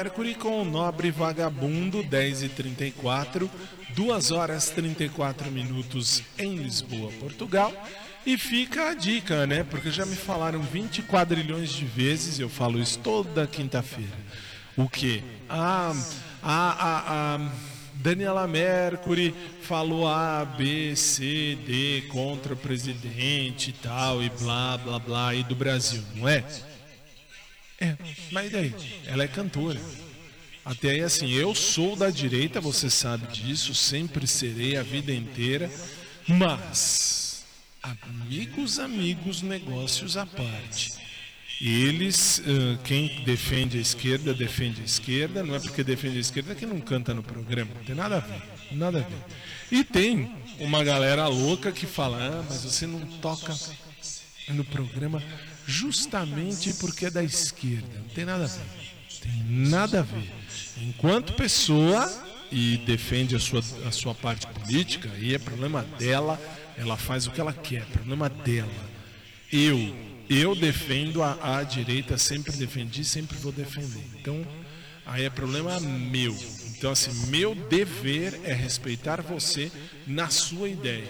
Mercury 0.00 0.34
com 0.34 0.62
o 0.62 0.64
Nobre 0.64 1.10
Vagabundo, 1.10 2.02
10 2.02 2.44
e 2.44 2.48
34 2.48 3.50
2 3.94 4.30
horas 4.30 4.70
34 4.70 5.50
minutos 5.50 6.22
em 6.38 6.56
Lisboa, 6.56 7.12
Portugal. 7.20 7.70
E 8.24 8.38
fica 8.38 8.88
a 8.88 8.94
dica, 8.94 9.46
né? 9.46 9.62
Porque 9.62 9.90
já 9.90 10.06
me 10.06 10.16
falaram 10.16 10.62
20 10.62 11.02
quadrilhões 11.02 11.68
de 11.68 11.84
vezes, 11.84 12.40
eu 12.40 12.48
falo 12.48 12.80
isso 12.80 12.98
toda 13.00 13.46
quinta-feira. 13.46 14.16
O 14.74 14.88
que? 14.88 15.22
Ah, 15.50 15.92
a, 16.42 16.70
a, 16.70 17.34
a 17.34 17.50
Daniela 17.96 18.48
Mercury 18.48 19.34
falou 19.60 20.08
A, 20.08 20.46
B, 20.46 20.96
C, 20.96 21.58
D 21.66 22.04
contra 22.08 22.54
o 22.54 22.56
presidente 22.56 23.68
e 23.68 23.72
tal, 23.74 24.22
e 24.22 24.30
blá, 24.30 24.78
blá, 24.78 24.98
blá, 24.98 25.34
e 25.34 25.42
do 25.44 25.54
Brasil, 25.54 26.02
não 26.14 26.26
é? 26.26 26.42
É, 27.80 27.96
mas 28.30 28.46
e 28.48 28.50
daí? 28.50 28.74
Ela 29.06 29.24
é 29.24 29.28
cantora. 29.28 29.80
Até 30.64 30.90
aí, 30.90 31.00
assim, 31.00 31.32
eu 31.32 31.54
sou 31.54 31.96
da 31.96 32.10
direita, 32.10 32.60
você 32.60 32.90
sabe 32.90 33.26
disso, 33.28 33.74
sempre 33.74 34.26
serei 34.26 34.76
a 34.76 34.82
vida 34.82 35.12
inteira, 35.12 35.70
mas, 36.28 37.44
amigos, 37.82 38.78
amigos, 38.78 39.40
negócios 39.40 40.18
à 40.18 40.26
parte. 40.26 40.92
Eles, 41.60 42.42
quem 42.84 43.22
defende 43.24 43.78
a 43.78 43.80
esquerda, 43.80 44.32
defende 44.32 44.82
a 44.82 44.84
esquerda, 44.84 45.42
não 45.42 45.54
é 45.54 45.60
porque 45.60 45.82
defende 45.82 46.18
a 46.18 46.20
esquerda 46.20 46.54
que 46.54 46.66
não 46.66 46.80
canta 46.80 47.14
no 47.14 47.22
programa, 47.22 47.70
não 47.74 47.84
tem 47.84 47.94
nada 47.94 48.16
a 48.18 48.20
ver, 48.20 48.42
nada 48.72 48.98
a 48.98 49.02
ver. 49.02 49.18
E 49.70 49.82
tem 49.82 50.30
uma 50.58 50.84
galera 50.84 51.26
louca 51.26 51.72
que 51.72 51.86
fala, 51.86 52.18
ah, 52.18 52.44
mas 52.48 52.64
você 52.64 52.86
não 52.86 53.00
toca 53.18 53.54
no 54.48 54.64
programa 54.64 55.22
justamente 55.66 56.72
porque 56.74 57.06
é 57.06 57.10
da 57.10 57.22
esquerda, 57.22 57.98
não 57.98 58.08
tem 58.08 58.24
nada 58.24 58.44
a 58.44 58.46
ver, 58.46 58.62
tem 59.20 59.44
nada 59.48 60.00
a 60.00 60.02
ver. 60.02 60.30
Enquanto 60.78 61.34
pessoa 61.34 62.10
e 62.50 62.78
defende 62.78 63.36
a 63.36 63.38
sua, 63.38 63.62
a 63.86 63.92
sua 63.92 64.14
parte 64.14 64.46
política, 64.46 65.10
aí 65.14 65.34
é 65.34 65.38
problema 65.38 65.82
dela, 65.98 66.40
ela 66.76 66.96
faz 66.96 67.26
o 67.26 67.30
que 67.30 67.40
ela 67.40 67.52
quer, 67.52 67.84
problema 67.86 68.28
dela. 68.28 68.90
Eu, 69.52 69.94
eu 70.28 70.54
defendo 70.54 71.22
a, 71.22 71.58
a 71.58 71.62
direita, 71.62 72.16
sempre 72.16 72.52
defendi, 72.52 73.04
sempre 73.04 73.36
vou 73.38 73.52
defender. 73.52 74.04
Então, 74.20 74.46
aí 75.06 75.24
é 75.24 75.30
problema 75.30 75.78
meu. 75.80 76.36
Então, 76.76 76.92
assim, 76.92 77.26
meu 77.26 77.54
dever 77.54 78.40
é 78.44 78.54
respeitar 78.54 79.20
você 79.20 79.70
na 80.06 80.28
sua 80.28 80.68
ideia. 80.68 81.06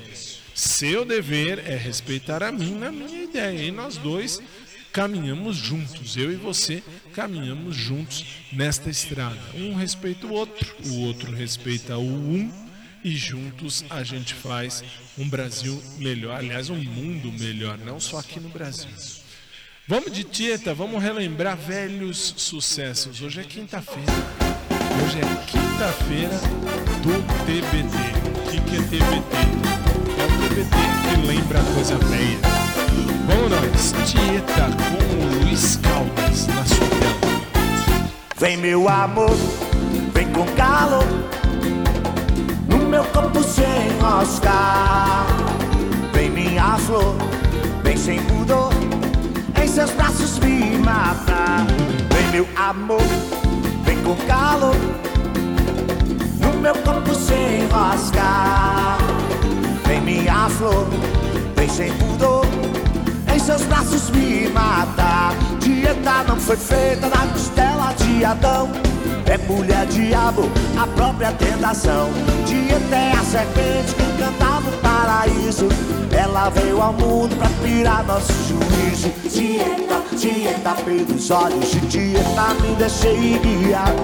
Seu 0.60 1.06
dever 1.06 1.58
é 1.66 1.74
respeitar 1.74 2.42
a 2.42 2.52
mim 2.52 2.74
na 2.74 2.92
minha 2.92 3.22
ideia. 3.22 3.62
E 3.62 3.70
nós 3.70 3.96
dois 3.96 4.42
caminhamos 4.92 5.56
juntos, 5.56 6.18
eu 6.18 6.30
e 6.30 6.36
você 6.36 6.82
caminhamos 7.14 7.74
juntos 7.74 8.26
nesta 8.52 8.90
estrada. 8.90 9.40
Um 9.54 9.74
respeita 9.74 10.26
o 10.26 10.34
outro, 10.34 10.76
o 10.84 11.00
outro 11.06 11.32
respeita 11.32 11.96
o 11.96 12.04
um 12.04 12.52
e 13.02 13.16
juntos 13.16 13.86
a 13.88 14.02
gente 14.02 14.34
faz 14.34 14.84
um 15.16 15.26
Brasil 15.26 15.82
melhor, 15.96 16.36
aliás, 16.36 16.68
um 16.68 16.76
mundo 16.76 17.32
melhor, 17.32 17.78
não 17.78 17.98
só 17.98 18.18
aqui 18.18 18.38
no 18.38 18.50
Brasil. 18.50 18.90
Vamos 19.88 20.12
de 20.12 20.24
Tieta, 20.24 20.74
vamos 20.74 21.02
relembrar 21.02 21.56
velhos 21.56 22.34
sucessos. 22.36 23.22
Hoje 23.22 23.40
é 23.40 23.44
quinta-feira. 23.44 24.12
Hoje 25.02 25.20
é 25.20 25.46
quinta-feira 25.46 26.38
do 27.00 27.16
TBT. 27.46 27.96
O 28.46 28.64
que, 28.66 28.76
é 28.76 28.82
TBT? 28.82 29.89
TBT 30.50 30.76
que 31.08 31.26
lembra 31.26 31.60
coisa 31.74 31.96
velha. 31.96 32.38
Vamos 33.26 33.50
nós, 33.50 34.10
Tieta 34.10 34.68
com 34.76 35.44
Luiz 35.44 35.76
Caldas 35.76 36.46
na 36.48 36.64
sua 36.64 36.86
tela. 36.88 38.00
Vem 38.36 38.56
meu 38.56 38.88
amor, 38.88 39.36
vem 40.12 40.26
com 40.32 40.44
calor 40.56 41.04
No 42.68 42.78
meu 42.78 43.04
corpo 43.04 43.42
sem 43.44 43.88
enroscar 43.88 45.26
Vem 46.12 46.30
minha 46.30 46.76
flor, 46.78 47.14
vem 47.84 47.96
sem 47.96 48.20
pudor 48.22 48.72
Em 49.62 49.68
seus 49.68 49.90
braços 49.90 50.38
me 50.38 50.78
matar 50.78 51.66
Vem 52.12 52.26
meu 52.32 52.48
amor, 52.56 53.02
vem 53.84 54.02
com 54.02 54.16
calor 54.26 54.74
No 56.40 56.60
meu 56.60 56.74
corpo 56.76 57.14
sem 57.14 57.60
enroscar 57.64 59.09
Minha 60.40 60.48
flor, 60.48 60.86
vem 61.54 61.68
sem 61.68 61.92
pudor 61.98 62.46
em 63.30 63.38
seus 63.38 63.60
braços 63.64 64.08
me 64.08 64.48
matar. 64.48 65.34
Dieta 65.58 66.24
não 66.26 66.36
foi 66.36 66.56
feita 66.56 67.10
na 67.10 67.26
costela 67.26 67.92
de 67.92 68.24
Adão. 68.24 68.70
É 69.26 69.36
mulher 69.36 69.84
diabo, 69.88 70.50
a 70.82 70.86
própria 70.86 71.30
tentação. 71.32 72.08
Dieta 72.46 72.96
é 72.96 73.12
a 73.12 73.22
serpente 73.22 73.94
que 73.94 74.19
cantava 74.30 74.68
o 74.68 74.72
paraíso. 74.78 75.68
Ela 76.12 76.50
veio 76.50 76.80
ao 76.80 76.92
mundo 76.92 77.36
pra 77.36 77.48
tirar 77.62 78.04
nosso 78.04 78.32
juízo. 78.44 79.10
Dieta, 79.28 80.02
dieta 80.16 80.74
pelos 80.82 81.30
olhos 81.30 81.70
de 81.70 81.80
dieta, 81.80 82.54
me 82.60 82.74
deixei 82.76 83.38
guiar. 83.38 83.94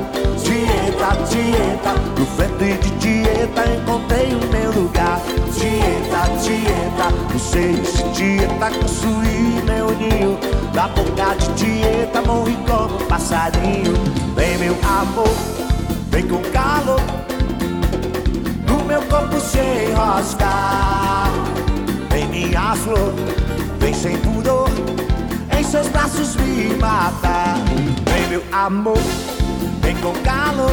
Dieta, 0.42 1.16
dieta, 1.28 1.94
no 2.18 2.24
ventre 2.36 2.74
de 2.78 2.90
dieta 2.98 3.64
encontrei 3.66 4.34
o 4.34 4.46
meu 4.52 4.72
lugar. 4.82 5.20
Dieta, 5.52 6.30
dieta, 6.42 7.10
no 7.32 7.38
seio 7.38 7.82
de 7.82 8.12
dieta 8.12 8.70
construí 8.70 9.62
meu 9.64 9.90
ninho. 9.96 10.38
Da 10.72 10.88
boca 10.88 11.34
de 11.36 11.64
dieta 11.64 12.22
morri 12.22 12.56
como 12.66 12.96
um 12.96 13.06
passarinho. 13.06 13.94
Vem 14.34 14.58
meu 14.58 14.76
amor, 14.84 15.34
vem 16.10 16.26
com 16.26 16.40
calor. 16.50 17.00
Meu 18.96 19.04
corpo 19.08 19.38
sem 19.38 19.90
enroscar. 19.90 21.30
Vem 22.08 22.26
minha 22.28 22.74
flor, 22.76 23.12
vem 23.78 23.92
sem 23.92 24.16
pudor. 24.16 24.70
Em 25.54 25.62
seus 25.62 25.86
braços 25.88 26.34
me 26.36 26.74
matar. 26.76 27.58
Vem 28.10 28.26
meu 28.30 28.42
amor, 28.52 28.96
vem 29.82 29.94
com 29.96 30.14
calor. 30.22 30.72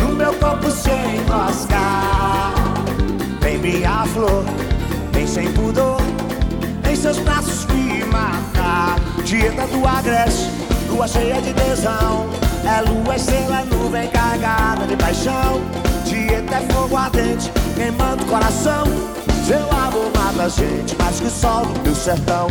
No 0.00 0.14
meu 0.14 0.32
corpo 0.32 0.70
sem 0.70 1.16
enroscar. 1.16 2.54
Vem 3.42 3.58
minha 3.58 4.06
flor, 4.06 4.42
vem 5.12 5.26
sem 5.26 5.52
pudor. 5.52 6.00
Em 6.90 6.96
seus 6.96 7.18
braços 7.18 7.66
me 7.66 8.02
matar. 8.06 8.96
Dieta 9.26 9.66
do 9.66 9.86
agreste, 9.86 10.50
lua 10.88 11.06
cheia 11.06 11.38
de 11.42 11.52
tesão. 11.52 12.30
É 12.64 12.80
lua, 12.80 13.14
estrela, 13.14 13.62
nuvem 13.66 14.08
carregada 14.08 14.86
de 14.86 14.96
paixão. 14.96 15.60
Dieta 16.26 16.56
é 16.56 16.60
fogo 16.72 16.96
ardente, 16.96 17.52
queimando 17.76 18.24
o 18.24 18.26
coração. 18.26 18.84
Seu 19.46 19.62
amor 19.70 20.10
mata 20.12 20.42
a 20.42 20.48
gente 20.48 20.96
mais 20.96 21.20
que 21.20 21.26
o 21.26 21.30
sol 21.30 21.66
do 21.66 21.78
teu 21.84 21.94
sertão. 21.94 22.48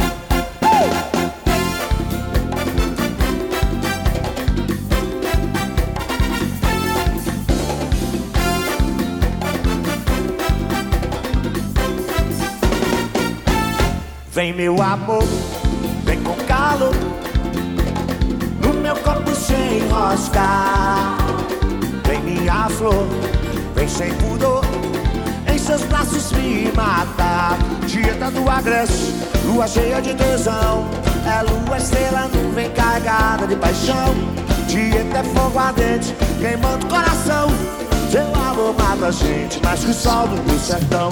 Vem 14.31 14.53
meu 14.53 14.81
amor, 14.81 15.23
vem 16.03 16.21
com 16.21 16.35
calor 16.45 16.93
No 18.59 18.73
meu 18.73 18.95
corpo 18.97 19.33
sem 19.33 19.77
enroscar 19.79 21.17
Vem 22.05 22.21
minha 22.21 22.67
flor, 22.67 23.07
vem 23.75 23.87
sem 23.87 24.11
pudor 24.15 24.63
Em 25.53 25.57
seus 25.59 25.83
braços 25.83 26.31
me 26.31 26.71
matar 26.75 27.57
Dieta 27.85 28.31
do 28.31 28.49
agreste, 28.49 29.13
lua 29.45 29.67
cheia 29.67 30.01
de 30.01 30.13
tesão. 30.15 30.85
É 31.25 31.41
lua, 31.43 31.77
estrela, 31.77 32.27
nuvem 32.27 32.69
carregada 32.71 33.47
de 33.47 33.55
paixão. 33.55 34.13
Dieta 34.67 35.19
é 35.19 35.23
fogo 35.23 35.57
ardente, 35.57 36.13
queimando 36.39 36.85
o 36.85 36.89
coração. 36.89 37.47
Seu 38.11 38.25
amor 38.35 38.75
mata 38.77 39.07
a 39.07 39.11
gente 39.11 39.63
mais 39.63 39.83
que 39.83 39.91
o 39.91 39.93
sol 39.93 40.27
do 40.27 40.59
sertão! 40.59 41.11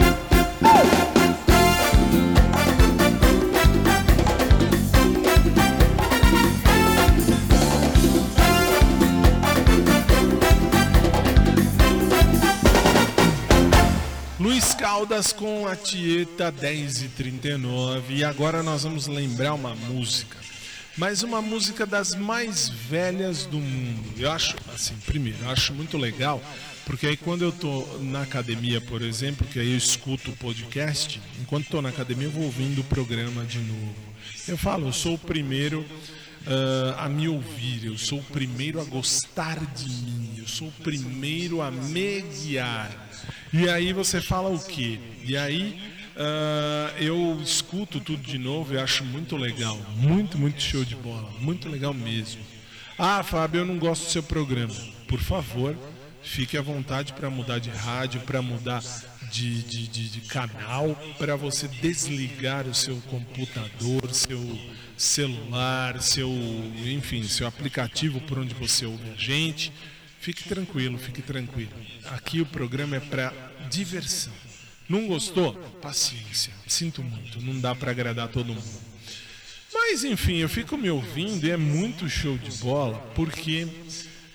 Caldas 15.04 15.34
com 15.34 15.68
a 15.68 15.76
Tieta 15.76 16.50
10 16.50 17.02
e 17.02 17.08
39 17.10 18.16
e 18.16 18.24
agora 18.24 18.64
nós 18.64 18.84
vamos 18.84 19.06
lembrar 19.06 19.54
uma 19.54 19.76
música, 19.76 20.38
mas 20.98 21.24
uma 21.24 21.42
música 21.42 21.86
das 21.86 22.16
mais 22.16 22.70
velhas 22.70 23.46
do 23.46 23.58
mundo. 23.58 24.14
Eu 24.18 24.32
acho, 24.32 24.56
assim, 24.74 24.96
primeiro, 25.06 25.38
acho 25.50 25.74
muito 25.74 25.98
legal, 25.98 26.42
porque 26.86 27.06
aí 27.06 27.18
quando 27.18 27.42
eu 27.42 27.52
tô 27.52 27.86
na 28.00 28.22
academia, 28.22 28.80
por 28.80 29.02
exemplo, 29.02 29.46
que 29.46 29.60
aí 29.60 29.72
eu 29.74 29.78
escuto 29.78 30.32
o 30.32 30.38
podcast, 30.38 31.20
enquanto 31.42 31.68
tô 31.68 31.82
na 31.82 31.90
academia 31.90 32.28
eu 32.28 32.32
vou 32.32 32.44
ouvindo 32.46 32.80
o 32.80 32.86
programa 32.86 33.44
de 33.44 33.60
novo. 33.60 33.96
Eu 34.48 34.58
falo, 34.58 34.88
eu 34.88 34.94
sou 34.94 35.16
o 35.16 35.20
primeiro 35.20 35.86
ah, 36.48 37.06
a 37.06 37.10
me 37.10 37.28
ouvir, 37.28 37.86
eu 37.86 37.98
sou 37.98 38.20
o 38.20 38.24
primeiro 38.24 38.80
a 38.80 38.84
gostar 38.84 39.60
de 39.74 39.90
mim, 39.90 40.36
eu 40.38 40.48
sou 40.48 40.68
o 40.68 40.84
primeiro 40.84 41.62
a 41.62 41.72
me 41.72 42.22
guiar. 42.22 42.92
E 43.52 43.70
aí 43.70 43.94
você 43.94 44.20
fala 44.20 44.50
o 44.50 44.60
quê? 44.60 45.00
E 45.24 45.38
aí 45.38 45.80
ah, 46.16 46.94
eu 47.00 47.40
escuto 47.42 48.00
tudo 48.00 48.22
de 48.22 48.38
novo 48.38 48.74
e 48.74 48.78
acho 48.78 49.04
muito 49.04 49.36
legal, 49.36 49.80
muito, 49.96 50.38
muito 50.38 50.62
show 50.62 50.84
de 50.84 50.96
bola, 50.96 51.30
muito 51.40 51.70
legal 51.70 51.94
mesmo. 51.94 52.42
Ah, 52.98 53.24
Fábio, 53.24 53.62
eu 53.62 53.66
não 53.66 53.80
gosto 53.80 54.06
do 54.06 54.12
seu 54.12 54.24
programa. 54.24 54.74
Por 55.08 55.20
favor, 55.20 55.76
fique 56.22 56.58
à 56.58 56.62
vontade 56.62 57.14
para 57.14 57.30
mudar 57.30 57.60
de 57.60 57.70
rádio, 57.70 58.22
para 58.22 58.42
mudar 58.42 58.84
de, 59.32 59.64
de, 59.64 59.88
de, 59.88 60.10
de 60.10 60.22
canal, 60.22 60.96
para 61.18 61.36
você 61.36 61.68
desligar 61.68 62.68
o 62.68 62.74
seu 62.74 62.96
computador, 63.10 64.14
seu 64.14 64.40
celular, 64.98 66.02
seu, 66.02 66.30
enfim, 66.86 67.24
seu 67.24 67.48
aplicativo 67.48 68.22
por 68.22 68.40
onde 68.40 68.54
você 68.54 68.86
ouve 68.86 69.12
a 69.12 69.16
gente. 69.16 69.72
Fique 70.20 70.44
tranquilo, 70.48 70.98
fique 70.98 71.22
tranquilo. 71.22 71.72
Aqui 72.06 72.40
o 72.40 72.46
programa 72.46 72.96
é 72.96 73.00
para 73.00 73.34
diversão. 73.70 74.34
Não 74.88 75.08
gostou? 75.08 75.54
Paciência. 75.82 76.54
Sinto 76.68 77.04
muito, 77.04 77.42
não 77.42 77.60
dá 77.60 77.74
para 77.74 77.92
agradar 77.92 78.28
todo 78.28 78.54
mundo. 78.54 78.82
Mas 79.74 80.04
enfim, 80.04 80.38
eu 80.38 80.48
fico 80.48 80.78
me 80.78 80.90
ouvindo 80.90 81.46
e 81.46 81.52
é 81.52 81.58
muito 81.58 82.08
show 82.08 82.38
de 82.38 82.52
bola, 82.58 83.00
porque 83.16 83.68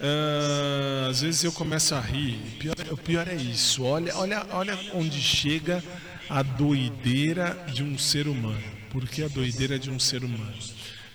ah, 0.00 1.08
às 1.10 1.22
vezes 1.22 1.44
eu 1.44 1.52
começo 1.52 1.94
a 1.94 2.00
rir. 2.00 2.34
O 2.34 2.58
pior, 2.58 2.74
o 2.90 2.96
pior 2.96 3.28
é 3.28 3.34
isso. 3.34 3.82
Olha, 3.82 4.16
olha, 4.16 4.46
olha 4.50 4.78
onde 4.94 5.20
chega 5.20 5.82
a 6.28 6.42
doideira 6.42 7.66
de 7.72 7.82
um 7.82 7.98
ser 7.98 8.28
humano. 8.28 8.62
Por 8.90 9.06
que 9.06 9.22
a 9.22 9.28
doideira 9.28 9.78
de 9.78 9.90
um 9.90 9.98
ser 9.98 10.24
humano? 10.24 10.56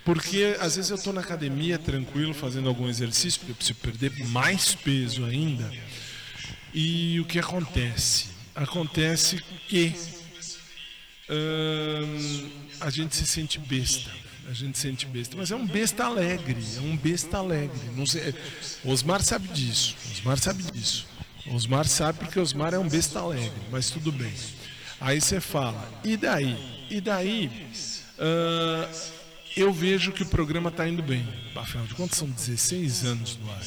Porque 0.06 0.58
às 0.60 0.76
vezes 0.76 0.92
eu 0.92 0.98
estou 0.98 1.14
na 1.14 1.22
academia 1.22 1.80
tranquilo 1.80 2.34
fazendo 2.34 2.68
algum 2.68 2.90
exercício, 2.90 3.40
porque 3.40 3.52
eu 3.52 3.56
preciso 3.56 3.80
perder 3.80 4.28
mais 4.28 4.76
peso 4.76 5.24
ainda. 5.24 5.72
E 6.74 7.20
o 7.20 7.26
que 7.26 7.40
acontece? 7.40 8.28
Acontece 8.56 9.42
que 9.68 9.94
hum, 11.30 12.50
a 12.82 12.90
gente 12.90 13.16
se 13.16 13.26
sente 13.26 13.60
besta. 13.60 14.12
A 14.50 14.54
gente 14.54 14.78
se 14.78 14.82
sente 14.82 15.06
besta. 15.06 15.38
Mas 15.38 15.52
é 15.52 15.56
um 15.56 15.66
besta 15.66 16.04
alegre. 16.06 16.62
É 16.76 16.82
um 16.82 16.98
besta 16.98 17.38
alegre. 17.38 17.80
Não 17.96 18.06
sei, 18.06 18.36
Osmar 18.84 19.24
sabe 19.24 19.48
disso. 19.50 19.96
Osmar 20.12 20.38
sabe 20.38 20.64
disso. 20.64 21.08
Osmar 21.48 21.88
sabe 21.88 22.20
porque 22.20 22.40
Osmar 22.40 22.74
é 22.74 22.80
um 22.80 22.88
besta 22.88 23.20
alegre. 23.20 23.54
Mas 23.72 23.90
tudo 23.90 24.12
bem. 24.12 24.34
Aí 25.04 25.20
você 25.20 25.42
fala, 25.42 25.86
e 26.02 26.16
daí? 26.16 26.58
E 26.90 27.02
daí? 27.02 27.52
ah, 28.18 28.90
eu 29.56 29.74
vejo 29.74 30.14
que 30.14 30.24
o 30.24 30.26
programa 30.26 30.70
está 30.70 30.88
indo 30.88 31.04
bem. 31.04 31.28
Afinal 31.54 31.86
de 31.86 31.94
contas, 31.94 32.18
são 32.18 32.30
16 32.30 33.04
anos 33.04 33.38
no 33.38 33.52
ar. 33.52 33.62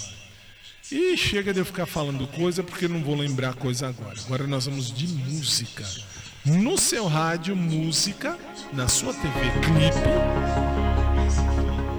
E 0.91 1.15
chega 1.15 1.53
de 1.53 1.59
eu 1.59 1.65
ficar 1.67 1.85
falando 1.85 2.27
coisa 2.29 2.63
porque 2.63 2.89
não 2.89 3.03
vou 3.03 3.15
lembrar 3.15 3.53
coisa 3.55 3.89
agora. 3.89 4.19
Agora 4.25 4.47
nós 4.47 4.65
vamos 4.65 4.91
de 4.91 5.09
música. 5.09 5.87
No 6.43 6.79
seu 6.79 7.07
rádio, 7.07 7.55
música. 7.55 8.39
Na 8.73 8.89
sua 8.89 9.13
TV, 9.13 9.51
clipe. 9.63 10.07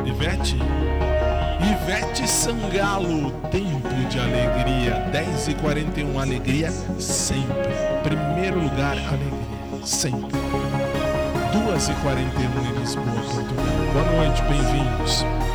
Ivete. 0.10 0.56
Ivete 1.60 2.28
Sangalo, 2.28 3.32
Tempo 3.50 3.90
de 4.10 4.20
Alegria. 4.20 5.10
10h41, 5.12 6.22
alegria 6.22 6.72
sempre. 7.00 7.74
Primeiro 8.04 8.60
lugar, 8.62 8.98
alegria. 8.98 9.84
Sempre. 9.84 10.40
2h41 11.52 12.76
em 12.76 12.80
Lisboa, 12.80 13.06
Portugal. 13.06 13.66
Boa 13.94 14.06
noite, 14.12 14.42
bem-vindos. 14.44 15.47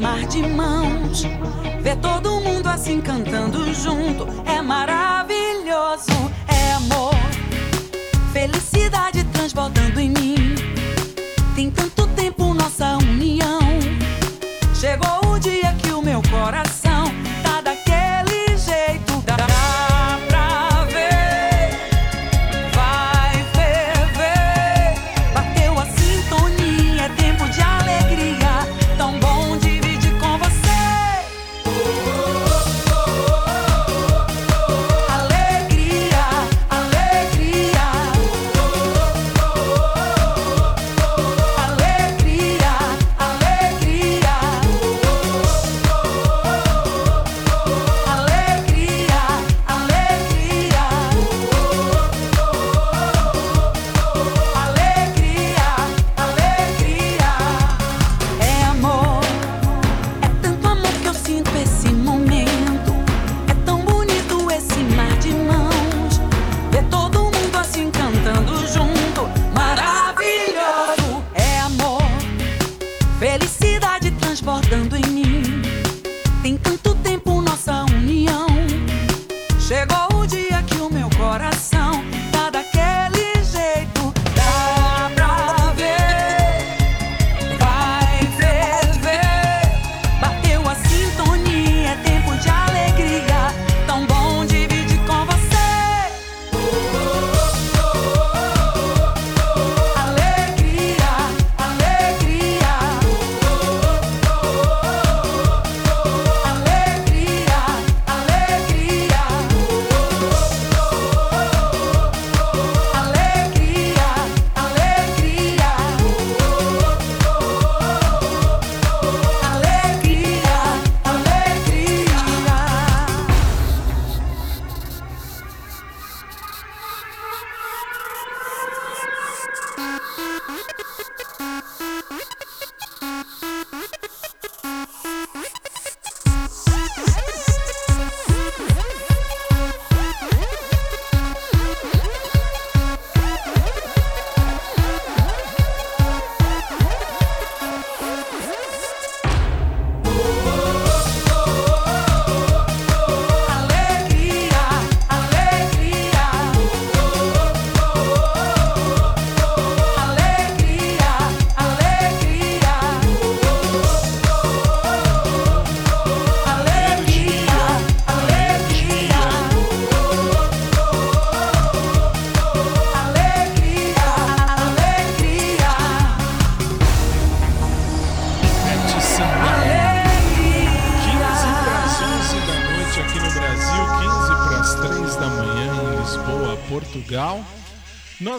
Mar 0.00 0.26
de 0.26 0.42
mãos. 0.42 1.24
Ver 1.82 1.96
todo 1.96 2.40
mundo 2.40 2.66
assim 2.66 3.00
cantando 3.00 3.72
junto 3.74 4.26
é 4.46 4.60
maravilhoso. 4.62 6.10
É 6.48 6.72
amor, 6.72 7.14
felicidade 8.32 9.22
transbordando 9.24 10.00
em 10.00 10.08
mim. 10.08 10.54
Tem 11.54 11.70
tanto 11.70 12.06
tempo 12.08 12.54
nossa 12.54 12.96
união. 12.96 13.60
Chegou 14.74 15.34
o 15.34 15.38
dia 15.38 15.74
que 15.74 15.92
o 15.92 16.00
meu 16.00 16.22
coração 16.30 16.79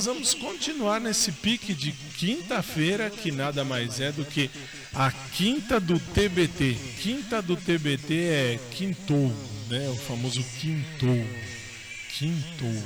Nós 0.01 0.07
vamos 0.07 0.33
continuar 0.33 0.99
nesse 0.99 1.31
pique 1.31 1.75
de 1.75 1.91
quinta-feira, 1.91 3.07
que 3.07 3.31
nada 3.31 3.63
mais 3.63 3.99
é 3.99 4.11
do 4.11 4.25
que 4.25 4.49
a 4.95 5.11
quinta 5.11 5.79
do 5.79 5.99
TBT. 5.99 6.75
Quinta 7.03 7.39
do 7.39 7.55
TBT 7.55 8.13
é 8.15 8.59
quintou, 8.71 9.31
né? 9.69 9.87
O 9.89 9.95
famoso 9.95 10.43
quintou. 10.59 11.23
Quintou. 12.17 12.83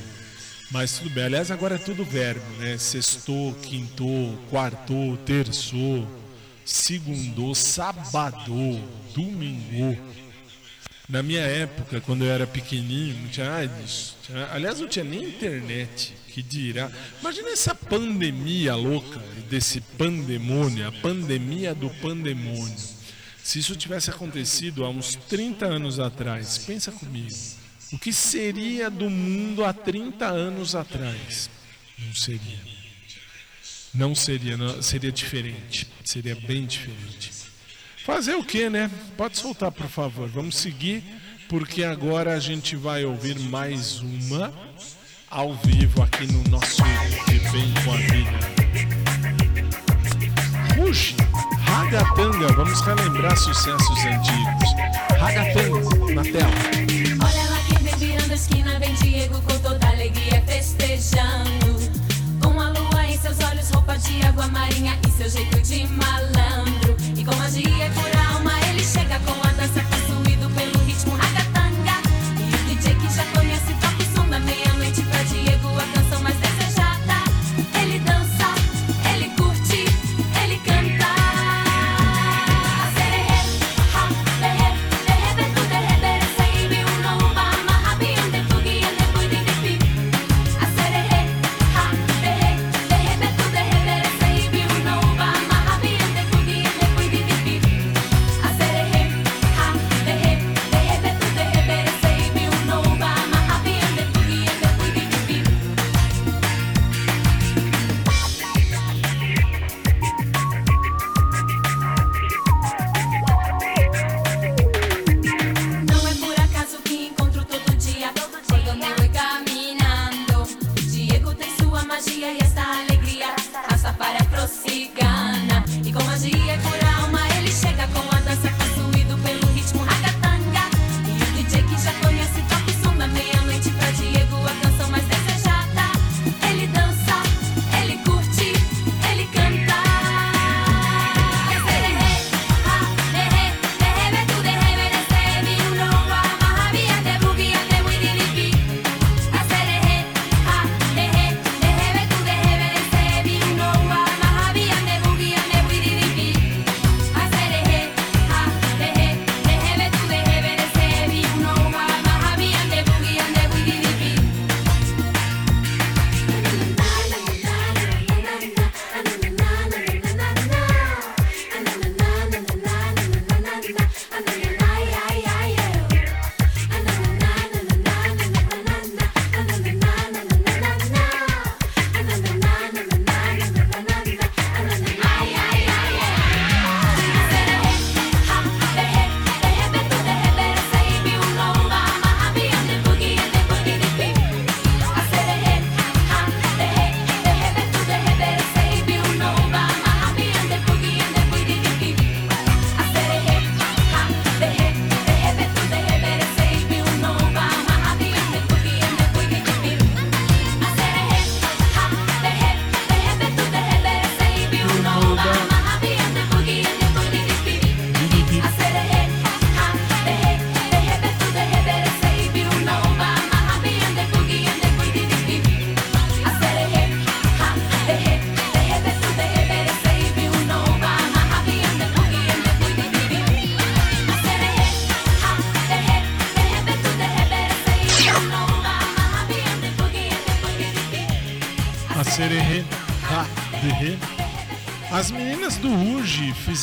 Mas 0.70 0.97
tudo 0.97 1.09
bem. 1.11 1.24
Aliás, 1.24 1.51
agora 1.51 1.76
é 1.76 1.78
tudo 1.78 2.03
verbo, 2.03 2.43
né? 2.59 2.78
Sextou, 2.78 3.53
quintou, 3.61 4.38
quartou, 4.49 5.16
terçou, 5.16 6.05
segundou, 6.66 7.55
sabadou, 7.55 8.78
domingou. 9.16 9.97
Na 11.07 11.24
minha 11.24 11.43
época, 11.43 12.01
quando 12.01 12.26
eu 12.26 12.32
era 12.32 12.45
pequenininho, 12.45 13.16
não 13.22 13.30
tinha 13.30 13.66
disso. 13.68 14.18
Tinha- 14.26 14.49
aliás, 14.51 14.82
não 14.82 14.88
tinha 14.89 15.05
nem 15.05 15.24
internet, 15.24 16.13
que 16.36 16.43
dirá. 16.43 16.91
Imagina 17.21 17.49
essa 17.51 17.73
pandemia 17.73 18.75
louca 18.75 19.19
desse 19.49 19.79
pandemônio, 19.79 20.86
a 20.86 20.91
pandemia 20.91 21.73
do 21.73 21.89
pandemônio. 22.01 22.75
Se 23.41 23.59
isso 23.59 23.73
tivesse 23.77 24.09
acontecido 24.09 24.83
há 24.83 24.89
uns 24.89 25.15
30 25.15 25.65
anos 25.65 25.97
atrás, 25.97 26.57
pensa 26.57 26.91
comigo. 26.91 27.33
O 27.93 27.97
que 27.97 28.11
seria 28.11 28.89
do 28.89 29.09
mundo 29.09 29.63
há 29.63 29.71
30 29.71 30.25
anos 30.25 30.75
atrás? 30.75 31.49
Não 31.97 32.13
seria. 32.13 32.59
Não 33.93 34.13
seria, 34.13 34.57
não- 34.57 34.81
seria 34.81 35.13
diferente. 35.13 35.88
Seria 36.03 36.36
bem 36.36 36.65
diferente. 36.65 37.31
Fazer 38.03 38.36
o 38.36 38.43
que, 38.43 38.69
né? 38.69 38.91
Pode 39.15 39.38
soltar, 39.38 39.71
por 39.71 39.88
favor. 39.88 40.27
Vamos 40.27 40.57
seguir, 40.57 41.01
porque 41.47 41.81
agora 41.86 42.33
a 42.33 42.39
gente 42.41 42.75
vai 42.75 43.05
ouvir 43.05 43.39
mais 43.39 44.01
uma 44.01 44.53
ao 45.36 45.53
vivo 45.65 46.01
aqui 46.01 46.31
no 46.31 46.41
nosso 46.49 46.81
De 47.27 47.39
Bem 47.51 47.73
com 47.83 47.91
a 47.91 47.97
Vida. 47.97 48.39
Ruge, 50.77 51.13
Ragatanga, 51.65 52.53
vamos 52.53 52.79
relembrar 52.79 53.36
sucessos 53.36 54.05
antigos. 54.05 54.71
Ragatanga, 55.19 56.13
na 56.15 56.23
tela. 56.23 56.53
Olha 57.21 57.49
lá 57.49 57.59
quem 57.67 57.77
vem 57.79 57.95
virando 57.97 58.31
a 58.31 58.36
esquina, 58.36 58.79
vem 58.79 58.93
Diego 58.93 59.41
com 59.41 59.59
toda 59.59 59.86
alegria 59.89 60.41
festejando. 60.47 61.91
Com 62.41 62.57
a 62.61 62.69
lua 62.69 63.05
em 63.05 63.17
seus 63.17 63.38
olhos, 63.41 63.69
roupa 63.71 63.97
de 63.97 64.25
água 64.25 64.47
marinha 64.47 64.97
e 65.05 65.11
seu 65.11 65.29
jeito 65.29 65.61
de 65.61 65.86
malandro. 65.88 66.95
E 67.13 67.25
com 67.25 67.36
magia 67.36 67.91
por 67.93 68.36
alma, 68.36 68.53
ele 68.69 68.86
chega 68.86 69.19
com 69.19 69.44
a 69.44 69.44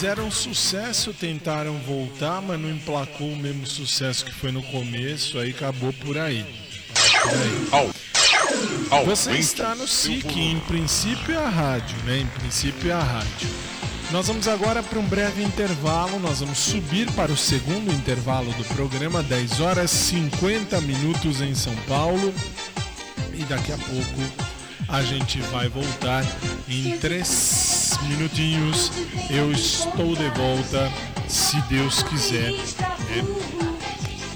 fizeram 0.02 0.32
sucesso, 0.32 1.14
tentaram 1.14 1.78
voltar, 1.78 2.42
mas 2.42 2.58
não 2.58 2.68
emplacou 2.68 3.28
o 3.28 3.36
mesmo 3.36 3.64
sucesso 3.64 4.24
que 4.24 4.32
foi 4.32 4.50
no 4.50 4.60
começo, 4.60 5.38
aí 5.38 5.50
acabou 5.50 5.92
por 5.92 6.18
aí. 6.18 6.44
Por 7.22 7.84
aí. 8.90 9.04
Você 9.04 9.34
está 9.34 9.76
no 9.76 9.86
SIC, 9.86 10.36
em 10.36 10.58
princípio 10.58 11.36
é 11.36 11.36
a 11.36 11.48
rádio, 11.48 11.96
né? 11.98 12.18
Em 12.18 12.26
princípio 12.26 12.90
é 12.90 12.94
a 12.94 13.00
rádio. 13.00 13.48
Nós 14.10 14.26
vamos 14.26 14.48
agora 14.48 14.82
para 14.82 14.98
um 14.98 15.06
breve 15.06 15.40
intervalo, 15.40 16.18
nós 16.18 16.40
vamos 16.40 16.58
subir 16.58 17.08
para 17.12 17.30
o 17.30 17.36
segundo 17.36 17.92
intervalo 17.92 18.52
do 18.54 18.64
programa, 18.74 19.22
10 19.22 19.60
horas 19.60 19.88
50 19.92 20.80
minutos 20.80 21.40
em 21.40 21.54
São 21.54 21.76
Paulo. 21.86 22.34
E 23.32 23.44
daqui 23.44 23.70
a 23.70 23.78
pouco 23.78 24.20
a 24.88 25.00
gente 25.00 25.38
vai 25.42 25.68
voltar 25.68 26.24
em 26.68 26.98
três 26.98 27.28
minutinhos. 28.02 28.90
Eu 29.30 29.52
estou 29.52 30.14
de 30.14 30.28
volta, 30.30 30.90
se 31.28 31.60
Deus 31.62 32.02
quiser. 32.02 32.52
né? 32.52 33.24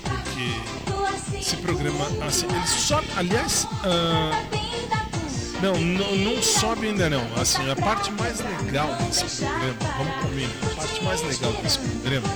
Porque 0.05 1.37
esse 1.39 1.57
programa 1.57 2.07
assim. 2.27 2.47
Ele 2.47 2.67
sobe, 2.67 3.07
aliás, 3.17 3.67
ah, 3.85 4.43
não, 5.62 5.75
não, 5.79 6.17
não 6.17 6.43
sobe 6.43 6.89
ainda 6.89 7.09
não. 7.09 7.23
Assim, 7.41 7.69
a 7.71 7.77
parte 7.77 8.11
mais 8.12 8.41
legal 8.41 8.89
desse 9.07 9.45
programa, 9.45 9.77
vamos 9.97 10.17
comigo, 10.23 10.53
a 10.73 10.75
parte 10.75 11.03
mais 11.05 11.23
legal 11.23 11.53
desse 11.62 11.79
programa 11.79 12.29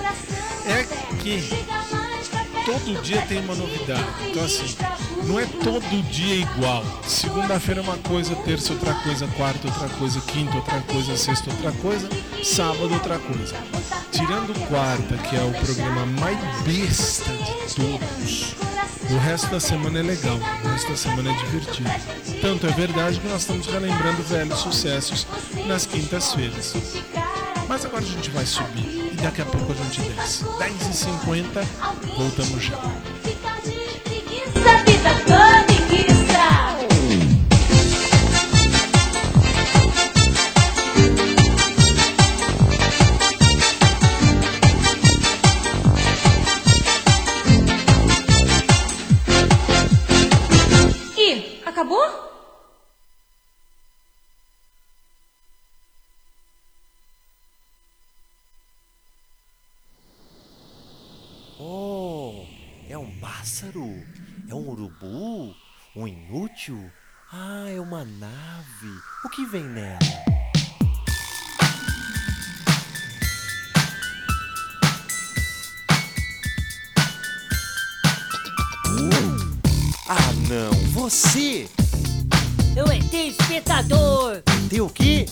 é 0.66 0.84
que 1.16 1.48
todo 2.64 3.02
dia 3.02 3.22
tem 3.22 3.40
uma 3.40 3.54
novidade. 3.54 4.04
Então 4.28 4.44
assim, 4.44 4.76
não 5.26 5.38
é 5.38 5.46
todo 5.46 6.02
dia 6.10 6.36
igual. 6.36 6.84
Segunda-feira 7.06 7.80
é 7.80 7.84
uma 7.84 7.98
coisa, 7.98 8.34
terça 8.36 8.72
outra 8.72 8.94
coisa, 8.94 9.26
quarta 9.28 9.68
outra 9.68 9.88
coisa, 9.96 10.20
quinta 10.20 10.56
outra 10.56 10.80
coisa, 10.82 11.16
sexta 11.16 11.50
outra 11.50 11.72
coisa, 11.72 12.08
sábado 12.42 12.92
outra 12.92 13.18
coisa. 13.18 13.54
Tirando 14.10 14.68
quarta, 14.68 15.16
que 15.16 15.36
é 15.36 15.42
o 15.42 15.52
programa 15.52 16.06
mais 16.20 16.38
besta 16.62 17.32
de 17.32 17.74
todos, 17.74 18.54
o 19.10 19.18
resto 19.18 19.48
da 19.48 19.60
semana 19.60 19.98
é 19.98 20.02
legal, 20.02 20.36
o 20.36 20.68
resto 20.68 20.90
da 20.90 20.96
semana 20.96 21.30
é 21.30 21.34
divertido. 21.34 21.90
Tanto 22.40 22.66
é 22.66 22.70
verdade 22.70 23.20
que 23.20 23.28
nós 23.28 23.42
estamos 23.42 23.66
relembrando 23.66 24.22
velhos 24.22 24.58
sucessos 24.58 25.26
nas 25.66 25.86
quintas-feiras. 25.86 26.74
Mas 27.68 27.84
agora 27.84 28.02
a 28.02 28.06
gente 28.06 28.30
vai 28.30 28.44
subir 28.44 29.12
e 29.12 29.16
daqui 29.22 29.42
a 29.42 29.44
pouco 29.44 29.72
a 29.72 29.76
gente 29.76 30.00
desce. 30.02 30.44
10h50, 30.44 31.64
voltamos 32.16 32.64
já. 32.64 33.19
Um 66.00 66.08
inútil? 66.08 66.90
Ah, 67.30 67.68
é 67.68 67.78
uma 67.78 68.06
nave. 68.06 68.90
O 69.22 69.28
que 69.28 69.44
vem 69.44 69.64
nela? 69.64 69.98
Ah, 80.08 80.16
não. 80.48 80.70
Você! 80.92 81.68
Eu 82.74 82.90
ET 82.90 83.12
espetador. 83.12 84.40
Tem 84.70 84.80
o 84.80 84.88
quê? 84.88 85.26